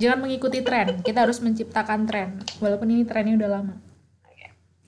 [0.00, 1.04] Jangan mengikuti tren.
[1.04, 2.40] Kita harus menciptakan tren.
[2.64, 3.74] Walaupun ini trennya udah lama.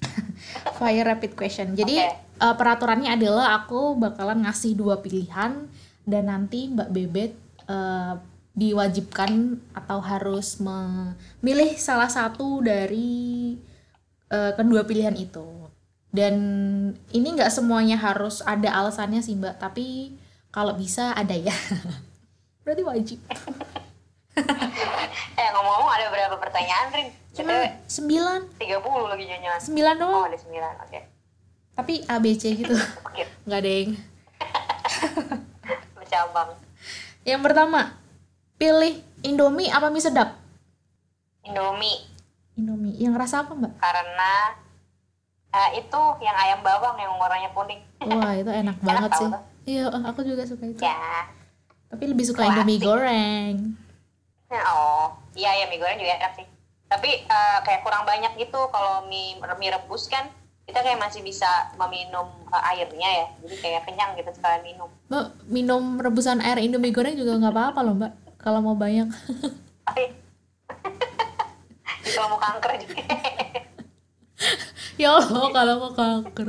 [0.81, 1.77] Fire rapid question.
[1.77, 2.41] Jadi Oke.
[2.41, 5.69] eh, peraturannya adalah aku bakalan ngasih dua pilihan
[6.09, 7.33] dan nanti Mbak Bebet
[7.69, 8.15] eh,
[8.61, 13.57] diwajibkan atau harus memilih salah satu dari
[14.29, 15.49] eh, kedua pilihan itu.
[16.13, 16.37] Dan
[17.15, 20.13] ini nggak semuanya harus ada alasannya sih Mbak, tapi
[20.53, 21.55] kalau bisa ada ya.
[22.69, 23.19] Berarti wajib.
[25.41, 30.25] eh ngomong-ngomong ada berapa pertanyaan Rin Cuma sembilan, 30 lagi jangan sembilan oh doang.
[30.31, 31.01] ada 9 oke
[31.79, 32.75] Tapi ABC gitu.
[33.47, 33.89] Nggak deng.
[35.95, 36.51] bercabang
[37.23, 37.95] Yang pertama,
[38.61, 40.37] pilih Indomie apa mie sedap?
[41.41, 42.05] Indomie
[42.61, 42.93] Indomie.
[43.01, 43.73] Yang rasa apa mbak?
[43.81, 44.33] karena
[45.57, 49.29] eh, itu yang ayam bawang yang warnanya kuning Wah itu enak banget sih.
[49.65, 50.81] Iya, aku juga suka itu.
[50.81, 51.29] ya
[51.89, 52.61] Tapi lebih suka Klasik.
[52.61, 53.57] Indomie goreng.
[54.53, 56.47] Nah, oh iya ya mie goreng juga enak sih
[56.91, 60.27] tapi eh, kayak kurang banyak gitu kalau mie mie rebus kan
[60.67, 61.47] kita kayak masih bisa
[61.79, 66.91] meminum eh, airnya ya jadi kayak kenyang gitu sekalian minum Mbak, minum rebusan air Indomie
[66.91, 68.13] goreng juga nggak apa-apa loh mbak.
[68.41, 69.09] Kalau mau banyak.
[69.85, 70.05] tapi
[72.17, 73.03] kalau mau kanker juga
[75.01, 76.49] ya Allah, kalau mau kanker.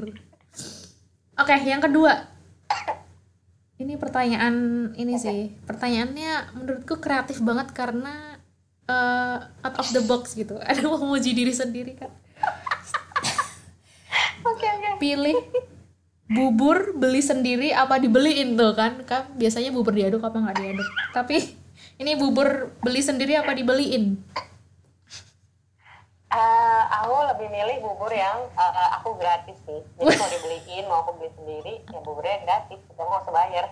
[1.39, 2.28] Oke, yang kedua.
[3.82, 4.56] Ini pertanyaan
[4.94, 5.56] ini sih.
[5.66, 8.38] Pertanyaannya menurutku kreatif banget karena
[8.86, 10.60] eh, out of the box gitu.
[10.68, 12.12] Ada memuji diri sendiri kan.
[14.42, 15.38] oke oke Pilih
[16.32, 19.02] bubur beli sendiri apa dibeliin tuh kan?
[19.08, 20.89] Kan biasanya bubur diaduk apa nggak diaduk.
[21.16, 21.61] Tapi
[22.02, 24.18] ini bubur beli sendiri apa dibeliin?
[26.32, 31.12] Eh, aku lebih milih bubur yang eh, aku gratis sih jadi mau dibeliin mau aku
[31.20, 33.66] beli sendiri ya buburnya gratis kita nggak usah bayar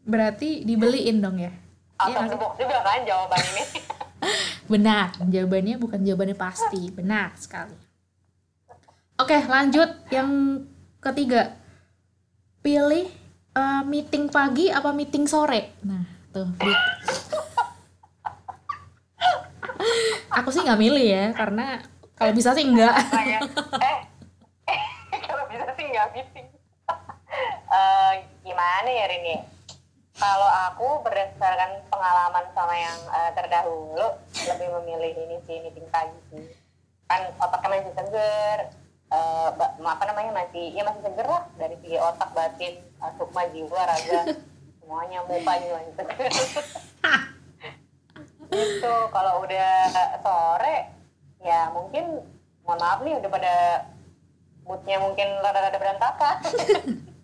[0.00, 1.52] Berarti dibeliin dong ya?
[2.00, 2.36] the sih?
[2.40, 3.64] box juga kan jawaban ini
[4.72, 6.88] Benar, jawabannya bukan jawabannya pasti.
[6.88, 7.76] Benar sekali.
[9.20, 10.64] Oke, lanjut yang
[11.04, 11.52] ketiga.
[12.64, 13.12] Pilih
[13.52, 15.76] eh, meeting pagi apa meeting sore?
[15.84, 16.46] Nah, tuh.
[16.58, 16.80] Dit.
[20.34, 21.78] Aku sih nggak milih ya, karena
[22.14, 22.90] kalau bisa sih enggak.
[22.90, 23.38] Makanya,
[23.80, 23.98] eh
[25.26, 26.46] kalau bisa sih nggak meeting
[27.66, 29.42] Eh, gimana ya Rini
[30.14, 34.14] kalau aku berdasarkan pengalaman sama yang eh, terdahulu
[34.46, 36.54] lebih memilih ini sih meeting pagi sih
[37.04, 38.58] kan otaknya masih seger
[39.10, 43.42] eh, ba- apa namanya masih ya masih seger lah dari segi otak batin eh, sukma
[43.50, 44.20] jiwa raga
[44.84, 46.32] semuanya muka juga masih seger
[48.52, 49.72] itu kalau udah
[50.20, 50.76] sore
[51.40, 52.20] ya mungkin
[52.68, 53.54] mohon maaf nih udah pada
[54.68, 56.36] moodnya mungkin rada-rada berantakan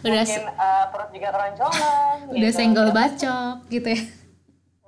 [0.00, 2.56] Udah mungkin eh, perut juga keroncongan udah gitu.
[2.56, 4.00] senggol bacok gitu ya.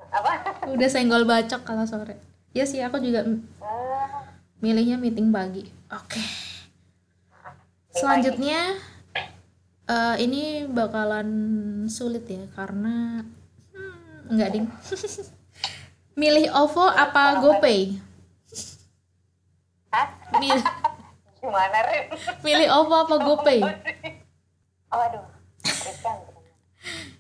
[0.09, 0.33] apa
[0.73, 2.17] Udah senggol bacok kalau sore.
[2.57, 3.29] Ya sih, aku juga
[3.61, 4.25] Ah,
[4.65, 5.69] milihnya meeting pagi.
[5.93, 6.25] Oke.
[7.93, 8.81] Selanjutnya
[9.91, 11.29] eh, ini bakalan
[11.91, 13.27] sulit ya karena
[13.75, 14.67] hmm, enggak ding.
[16.21, 17.97] Milih OVO apa GoPay?
[19.91, 20.07] Hah?
[20.39, 20.63] Milih,
[21.41, 22.05] gimana Rin
[22.45, 23.61] Pilih OVO apa GoPay?
[24.91, 25.25] oh aduh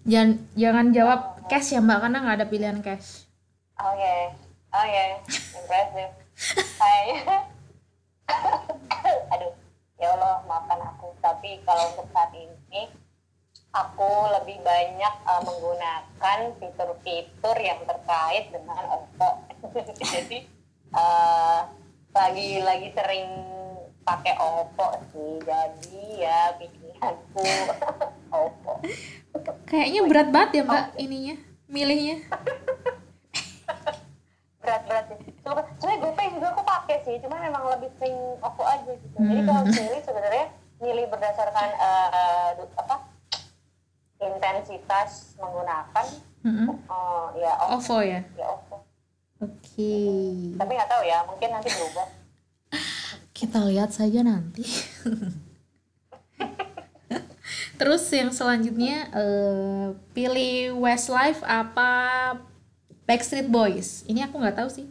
[0.05, 3.29] Jangan jangan jawab cash ya mbak karena nggak ada pilihan cash.
[3.77, 4.15] oke
[4.73, 6.13] oke impressive
[6.79, 7.37] kayaknya
[9.35, 9.53] aduh
[10.01, 12.55] ya Allah maafkan aku tapi kalau untuk saat ini
[13.71, 19.31] aku lebih banyak uh, menggunakan fitur-fitur yang terkait dengan OVO
[20.15, 20.39] jadi
[20.95, 21.71] uh,
[22.11, 23.31] lagi lagi sering
[24.03, 27.47] pakai OVO sih jadi ya pilihanku
[28.35, 28.75] OVO
[29.71, 31.37] Kayaknya berat banget ya mbak ininya
[31.71, 32.17] milihnya.
[34.61, 35.33] berat-berat sih.
[35.41, 39.17] Cuma sebenarnya GoPay juga aku pakai sih, cuma memang lebih sering OVO aja gitu.
[39.17, 40.47] Jadi kalau milih sebenarnya
[40.81, 41.69] milih berdasarkan
[42.57, 42.97] du- apa
[44.21, 46.07] intensitas menggunakan
[46.45, 46.69] Mm-mm.
[46.73, 48.21] eh, ya OVO, OVO ya.
[48.37, 48.77] ya OVO.
[49.41, 49.93] Oke.
[50.57, 52.07] Tapi nggak tahu ya, mungkin nanti berubah.
[53.37, 54.65] Kita lihat saja nanti.
[57.81, 61.89] Terus yang selanjutnya eh, pilih Westlife apa
[63.09, 64.05] Backstreet Boys?
[64.05, 64.85] Ini aku nggak tahu sih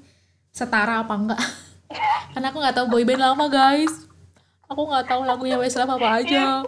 [0.50, 1.42] setara apa enggak.
[2.34, 4.09] Karena aku nggak tahu boyband lama guys.
[4.70, 6.62] Aku nggak tahu lagunya Westlife apa aja.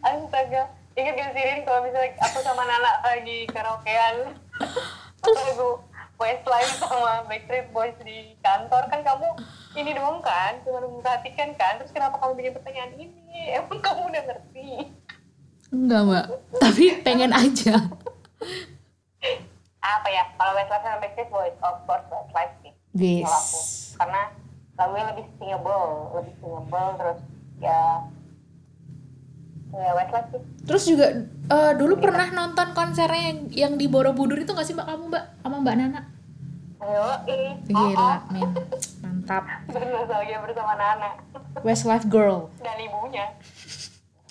[0.00, 4.32] Astaga, ingat gak sih Rin kalau misalnya aku sama Nana lagi karaokean
[5.24, 5.84] apa lagu
[6.16, 9.28] Westlife sama Backstreet Boys di kantor kan kamu
[9.74, 13.52] ini doang kan, cuma memperhatikan kan, terus kenapa kamu bikin pertanyaan ini?
[13.52, 14.68] Emang kamu udah ngerti?
[15.74, 16.24] Enggak mbak.
[16.62, 17.74] Tapi pengen aja.
[19.82, 23.26] Apa ya, kalau Westlife sama Backstreet Boys, of course Westlife sih Yes.
[23.26, 23.58] aku
[23.98, 24.22] karena
[24.74, 27.18] lagunya lebih singable, lebih singable terus
[27.62, 27.80] ya
[29.74, 31.06] ya Westlife sih Terus juga
[31.50, 35.24] eh, dulu pernah nonton konsernya yang, yang di Borobudur itu nggak sih mbak kamu mbak
[35.44, 36.02] sama mbak Nana?
[36.84, 38.50] Ayo, ih, Gila, men.
[39.00, 39.44] Mantap.
[39.72, 41.10] bernostalgia bersama Nana
[41.64, 42.48] Westlife Girl.
[42.60, 43.26] dan ibunya.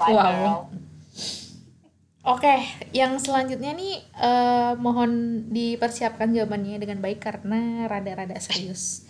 [0.02, 0.12] Wow.
[0.12, 0.60] Wow.
[2.24, 2.56] Oke,
[2.96, 9.06] yang selanjutnya nih eh, mohon dipersiapkan jawabannya dengan baik karena rada-rada serius.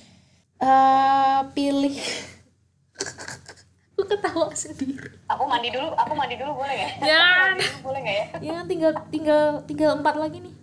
[0.64, 1.98] Eh pilih.
[3.94, 5.16] Aku ketawa sendiri.
[5.30, 6.92] Aku mandi dulu, aku mandi dulu boleh nggak?
[7.08, 7.24] Ya.
[7.54, 8.26] Mandi dulu boleh nggak ya?
[8.42, 10.56] Ya tinggal tinggal tinggal empat lagi nih.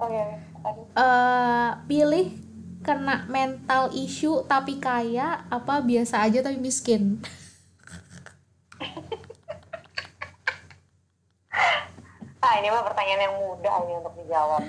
[0.00, 0.22] Oke,
[0.64, 0.84] aduh.
[0.96, 2.26] eh pilih
[2.80, 7.20] kena mental issue tapi kaya apa biasa aja tapi miskin.
[12.40, 14.64] Ah, ini mah pertanyaan yang mudah ini untuk dijawab.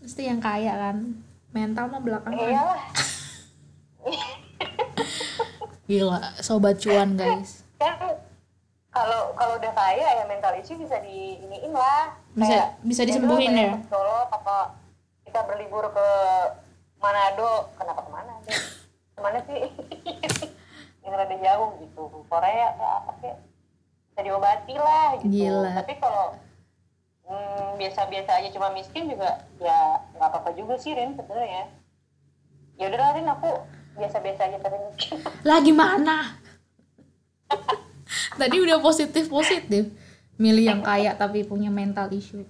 [0.00, 0.96] Pasti yang kaya kan.
[1.52, 2.36] Mental mah belakangan.
[2.38, 2.80] Iyalah,
[5.84, 7.60] Gila, sobat cuan guys.
[7.76, 7.98] kan
[8.88, 12.14] kalau kalau udah kaya ya mental issue bisa di iniin lah.
[12.32, 13.72] Bisa- Kayak, bisa disembuhin ya?
[13.86, 14.78] Solo apa
[15.22, 16.08] kita berlibur ke
[16.96, 18.48] Manado, kenapa ke Manado?
[19.12, 19.60] Ke mana sih?
[21.02, 23.32] yang rada jauh gitu, Korea apa sih?
[24.08, 25.28] Bisa diobati lah gitu.
[25.28, 25.70] Gila.
[25.74, 26.38] Tapi kalau
[27.26, 31.70] hmm, biasa-biasa aja cuma miskin juga ya nggak apa-apa juga sih Rin sebenarnya.
[32.80, 33.50] Ya udah Rin aku
[33.98, 35.18] biasa-biasa aja tapi miskin.
[35.48, 36.38] Lah gimana?
[38.40, 39.92] Tadi udah positif positif.
[40.40, 42.42] Milih yang kaya tapi punya mental issue.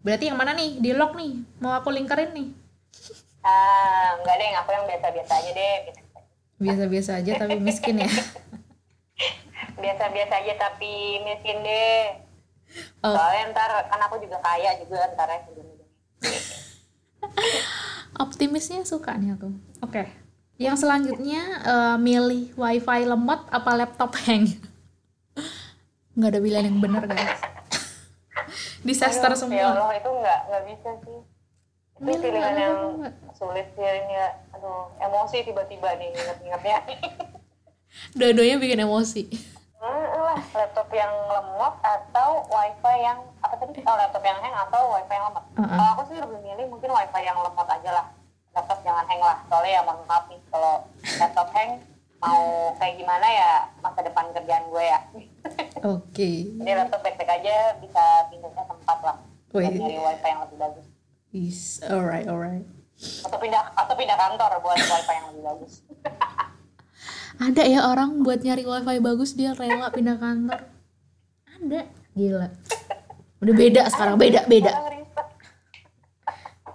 [0.00, 0.80] Berarti yang mana nih?
[0.80, 1.44] Di lock nih.
[1.60, 2.50] Mau aku lingkarin nih.
[3.40, 5.76] Ah, enggak deh, aku yang biasa-biasa aja deh.
[6.60, 8.10] Biasa-biasa aja tapi miskin ya.
[9.80, 12.20] Biasa-biasa aja tapi miskin deh.
[13.02, 13.14] Oh.
[13.16, 15.40] Soalnya ntar kan aku juga kaya juga ntar ya.
[18.24, 19.48] Optimisnya suka nih aku.
[19.82, 20.06] Oke.
[20.60, 24.44] Yang selanjutnya eh, milih wifi lemot apa laptop hang?
[26.16, 27.40] Nggak ada pilihan yang benar guys.
[28.86, 29.56] Disaster Aduh, semua.
[29.56, 31.18] Ya Allah itu nggak nggak bisa sih.
[31.96, 32.76] Itu Milih pilihan yang
[33.32, 34.28] sulit sih ini ya.
[34.56, 36.78] Aduh, emosi tiba-tiba nih inget-ingetnya.
[38.16, 39.24] Dua-duanya bikin emosi.
[40.50, 43.80] Laptop yang lemot atau wifi yang apa tadi?
[43.84, 45.44] Oh, laptop yang hang atau wifi yang lemot.
[45.56, 45.68] Uh-uh.
[45.68, 48.06] Kalau aku sih lebih milih mungkin wifi yang lemot aja lah.
[48.56, 49.38] Laptop jangan hang lah.
[49.46, 50.74] Soalnya ya mohon maaf nih kalau
[51.20, 51.70] laptop hang
[52.20, 55.00] mau kayak gimana ya masa depan kerjaan gue ya.
[55.96, 56.30] Oke.
[56.60, 59.16] Jadi laptop baik-baik aja bisa pindah ke tempat lah.
[59.50, 60.86] Buat nyari wifi yang lebih bagus.
[61.32, 62.66] Is alright alright.
[63.00, 65.72] Atau pindah atau pindah kantor buat wifi yang lebih bagus.
[67.40, 70.60] Ada ya orang buat nyari wifi bagus dia rela pindah kantor.
[71.48, 71.88] Ada.
[72.12, 72.52] Gila.
[73.40, 74.76] Udah beda sekarang beda beda.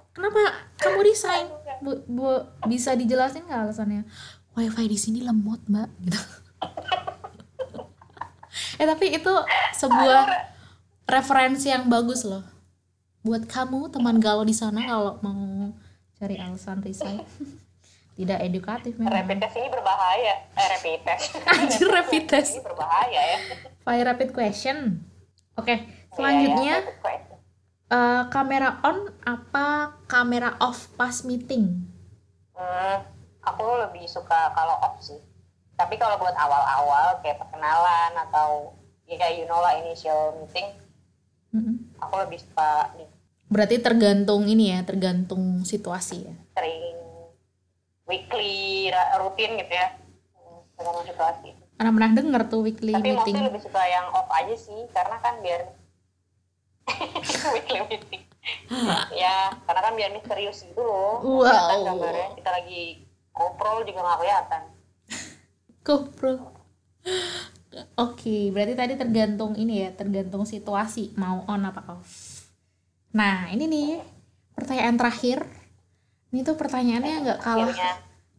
[0.10, 0.42] Kenapa
[0.82, 1.46] kamu resign?
[1.86, 4.10] Bu, bu- bisa dijelasin nggak alasannya?
[4.58, 5.86] Wifi di sini lemot mbak.
[6.02, 6.22] Gitu.
[8.82, 9.34] eh tapi itu
[9.78, 10.26] sebuah
[11.06, 12.42] referensi yang bagus loh.
[13.22, 15.70] Buat kamu teman galau di sana kalau mau
[16.18, 17.22] cari alasan resign.
[18.16, 22.52] tidak edukatif memang rapid test ini berbahaya eh rapid test Anjir, rapid test.
[22.54, 23.38] ini berbahaya ya
[23.82, 24.78] fire rapid question
[25.54, 25.78] oke Iya,
[26.12, 27.38] selanjutnya ya, rapid question.
[27.88, 29.66] eh, kamera on apa
[30.06, 31.84] kamera off pas meeting
[32.52, 33.04] Hmm,
[33.42, 35.20] aku lebih suka kalau off sih.
[35.76, 38.72] Tapi kalau buat awal-awal kayak perkenalan atau
[39.04, 40.72] ya kayak you know lah initial meeting,
[41.52, 41.76] Mm-mm.
[42.00, 42.96] aku lebih suka
[43.46, 46.96] berarti tergantung ini ya tergantung situasi ya sering
[48.10, 48.90] weekly
[49.20, 49.88] rutin gitu ya.
[50.76, 51.50] Tergantung situasi.
[51.76, 55.18] pernah pernah denger tuh weekly Tapi meeting mostly lebih suka yang off aja sih karena
[55.20, 55.62] kan biar
[57.56, 58.24] weekly meeting.
[59.22, 61.20] ya, karena kan biar misterius gitu loh.
[61.20, 61.44] Wow.
[61.44, 62.84] Kelihatan gambarnya kita lagi
[63.36, 64.62] ngobrol juga nggak kelihatan.
[65.86, 66.34] GoPro
[68.00, 72.08] Oke, berarti tadi tergantung ini ya, tergantung situasi mau on apa off.
[73.12, 73.88] Nah, ini nih
[74.56, 75.44] pertanyaan terakhir.
[76.36, 77.72] Ini tuh pertanyaannya nggak kalah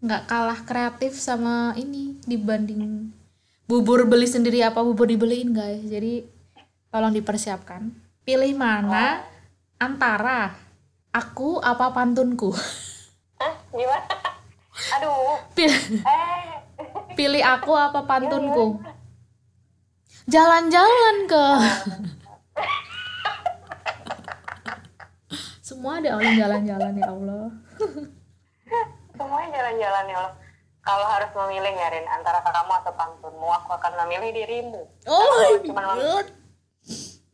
[0.05, 3.09] nggak kalah kreatif sama ini dibanding
[3.65, 5.81] bubur beli sendiri apa bubur dibeliin guys.
[5.81, 6.29] Jadi
[6.93, 7.89] tolong dipersiapkan.
[8.21, 9.25] Pilih mana
[9.81, 10.53] antara
[11.09, 12.53] aku apa pantunku.
[13.41, 13.55] Hah?
[13.73, 14.13] Gimana?
[15.01, 15.41] Aduh.
[15.57, 16.53] Pilih, Eh,
[17.17, 18.77] pilih aku apa pantunku.
[20.29, 21.47] Jalan-jalan ke.
[25.65, 27.49] Semua ada oleh jalan-jalan ya Allah.
[29.17, 30.35] Semuanya jalan-jalan ya Allah.
[30.87, 34.87] Kalau harus memilih ya Rin, antara kamu atau pantunmu, aku akan memilih dirimu.
[35.11, 36.29] Oh Kalau my cuma memilih god.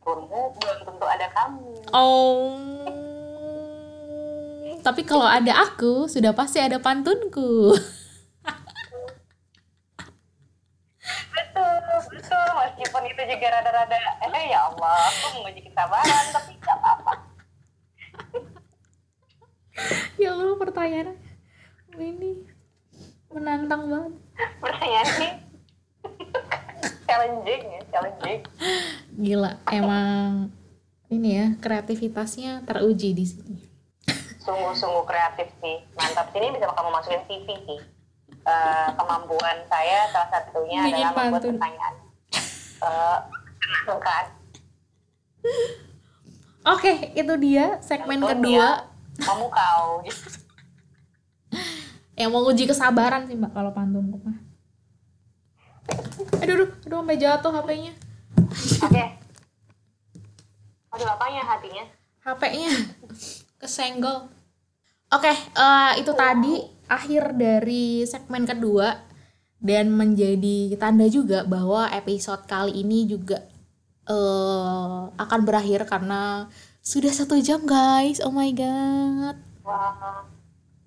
[0.01, 1.69] pantunmu, belum tentu ada kamu.
[1.93, 2.57] Oh.
[4.81, 7.77] Tapi kalau ada aku, sudah pasti ada pantunku.
[11.29, 11.73] Betul,
[12.09, 12.47] betul.
[12.57, 13.97] Meskipun itu juga rada-rada,
[14.33, 17.22] eh ya Allah, aku menguji kesabaran, tapi gak apa-apa.
[20.21, 21.17] Ya Allah pertanyaan
[21.97, 22.45] ini
[23.33, 24.13] menantang banget.
[24.61, 25.29] Pertanyaan ini
[27.05, 28.39] challenging ya, challenging.
[29.17, 30.49] Gila, emang
[31.09, 33.57] ini ya kreativitasnya teruji di sini.
[34.43, 35.81] Sungguh-sungguh kreatif sih.
[35.95, 36.33] Mantap.
[36.33, 37.79] Sini bisa kamu masukin CV sih.
[38.43, 41.55] Eh, kemampuan saya salah satunya Bikin adalah membuat pantun.
[41.55, 41.93] pertanyaan.
[42.83, 44.25] Eh, kan?
[46.63, 50.41] Oke, itu dia segmen kedua memukau gitu.
[52.17, 54.37] yang mau uji kesabaran sih mbak kalau pantunku mah.
[56.41, 57.93] Aduh, aduh, aduh sampai jatuh HP-nya.
[58.85, 59.05] Oke.
[60.93, 61.85] Aduh apanya hatinya?
[62.23, 62.71] HP-nya
[63.61, 64.29] kesenggol.
[65.13, 66.55] Oke, eh, itu tadi
[66.89, 68.97] akhir dari segmen kedua
[69.63, 73.39] dan menjadi tanda juga bahwa episode kali ini juga
[74.03, 76.51] eh akan berakhir karena
[76.83, 78.19] sudah satu jam guys.
[78.19, 80.27] Oh my god, Wah.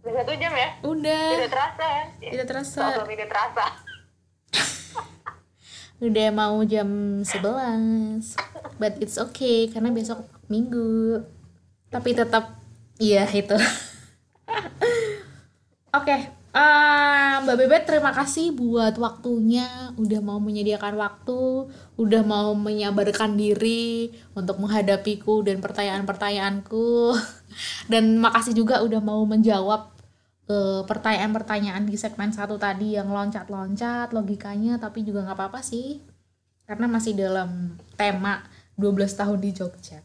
[0.04, 0.70] Udah satu jam ya?
[0.86, 2.04] udah Tidak terasa ya?
[2.20, 2.82] tidak terasa.
[2.94, 3.64] Selalu tidak terasa.
[6.06, 6.84] Udah mau jam
[7.24, 8.36] 11
[8.76, 11.24] But it's okay Karena besok minggu
[11.88, 12.52] Tapi tetap
[13.00, 13.56] Iya itu
[15.96, 19.92] Oke eh, Mbak Bebet terima kasih buat waktunya.
[20.00, 27.12] Udah mau menyediakan waktu Udah mau menyabarkan diri Untuk menghadapiku dan pertanyaan-pertanyaanku.
[27.92, 29.92] Dan makasih juga udah mau menjawab
[30.48, 36.00] eh, pertanyaan-pertanyaan di segmen satu tadi yang loncat-loncat logikanya tapi juga nggak apa-apa sih.
[36.66, 38.42] Karena masih dalam tema
[38.80, 40.00] 12 tahun di Jogja.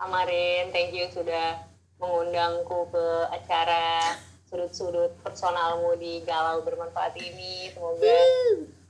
[0.00, 1.60] Amarin, thank you sudah
[2.00, 4.16] mengundangku ke acara
[4.50, 7.70] sudut-sudut personalmu di Galau Bermanfaat ini.
[7.70, 8.18] Semoga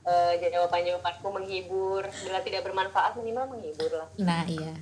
[0.09, 2.03] eh, jawaban-jawabanku menghibur.
[2.25, 4.09] Bila tidak bermanfaat, minimal menghibur lah.
[4.17, 4.73] Nah iya,